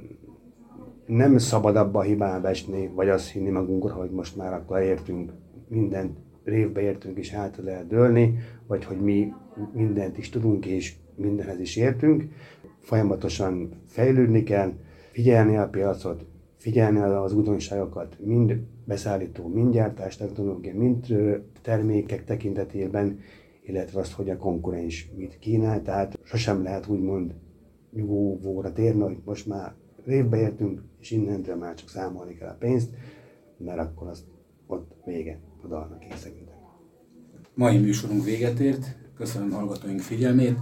nem 1.05 1.37
szabad 1.37 1.75
abba 1.75 1.99
a 1.99 2.03
hibába 2.03 2.47
esni, 2.47 2.91
vagy 2.95 3.09
azt 3.09 3.29
hinni 3.29 3.49
magunkra, 3.49 3.93
hogy 3.93 4.09
most 4.09 4.35
már 4.35 4.53
akkor 4.53 4.79
értünk, 4.79 5.31
mindent 5.67 6.17
révbe 6.43 6.81
értünk 6.81 7.17
és 7.17 7.33
át 7.33 7.57
lehet 7.63 7.87
dőlni, 7.87 8.37
vagy 8.67 8.85
hogy 8.85 9.01
mi 9.01 9.33
mindent 9.73 10.17
is 10.17 10.29
tudunk 10.29 10.65
és 10.65 10.95
mindenhez 11.15 11.59
is 11.59 11.75
értünk. 11.75 12.23
Folyamatosan 12.79 13.81
fejlődni 13.87 14.43
kell, 14.43 14.73
figyelni 15.11 15.57
a 15.57 15.67
piacot, 15.67 16.25
figyelni 16.57 16.99
az 16.99 17.33
újdonságokat, 17.33 18.17
mind 18.19 18.59
beszállító, 18.85 19.47
mind 19.47 19.73
gyártás 19.73 20.17
technológia, 20.17 20.77
mind 20.77 21.15
termékek 21.61 22.25
tekintetében, 22.25 23.19
illetve 23.63 23.99
azt, 23.99 24.11
hogy 24.11 24.29
a 24.29 24.37
konkurens 24.37 25.11
mit 25.15 25.39
kínál, 25.39 25.81
tehát 25.81 26.19
sosem 26.23 26.63
lehet 26.63 26.87
úgymond 26.87 27.33
nyugovóra 27.91 28.71
térni, 28.71 29.01
hogy 29.01 29.17
most 29.25 29.47
már 29.47 29.73
révbe 30.05 30.37
értünk, 30.37 30.81
és 30.99 31.11
innentől 31.11 31.55
már 31.55 31.73
csak 31.73 31.89
számolni 31.89 32.33
kell 32.33 32.49
a 32.49 32.55
pénzt, 32.59 32.89
mert 33.57 33.79
akkor 33.79 34.07
az 34.07 34.25
ott 34.67 34.91
vége, 35.05 35.39
oda 35.65 35.97
készegültek. 36.09 36.55
Mai 37.53 37.77
műsorunk 37.77 38.23
véget 38.23 38.59
ért, 38.59 38.97
köszönöm 39.15 39.51
hallgatóink 39.51 39.99
figyelmét. 39.99 40.57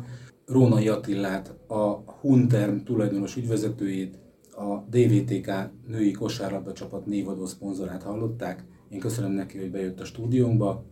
Rónai 0.45 0.88
Attillát, 0.88 1.55
a 1.67 2.12
Hunterm 2.21 2.77
tulajdonos 2.77 3.35
ügyvezetőjét, 3.35 4.17
a 4.60 4.86
DVTK 4.89 5.52
női 5.88 6.12
kosárlabda 6.12 6.74
csapat 6.74 7.06
névadó 7.06 7.45
szponzorát 7.45 8.04
hallották. 8.04 8.63
Én 8.89 9.00
köszönöm 9.00 9.32
neki, 9.32 9.58
hogy 9.58 9.72
bejött 9.72 10.00
a 10.00 10.06
stúdiónkba. 10.06 10.86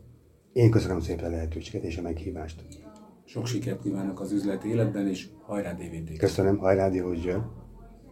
Én 0.53 0.71
köszönöm 0.71 0.99
szépen 0.99 1.25
a 1.25 1.29
lehetőséget 1.29 1.83
és 1.83 1.97
a 1.97 2.01
meghívást. 2.01 2.63
Sok 3.25 3.45
sikert 3.45 3.81
kívánok 3.81 4.19
az 4.19 4.31
üzleti 4.31 4.69
életben, 4.69 5.07
és 5.07 5.27
hajrá 5.41 5.73
DVTK! 5.73 6.17
Köszönöm, 6.17 6.57
hajrá, 6.57 6.89
jön. 6.93 7.51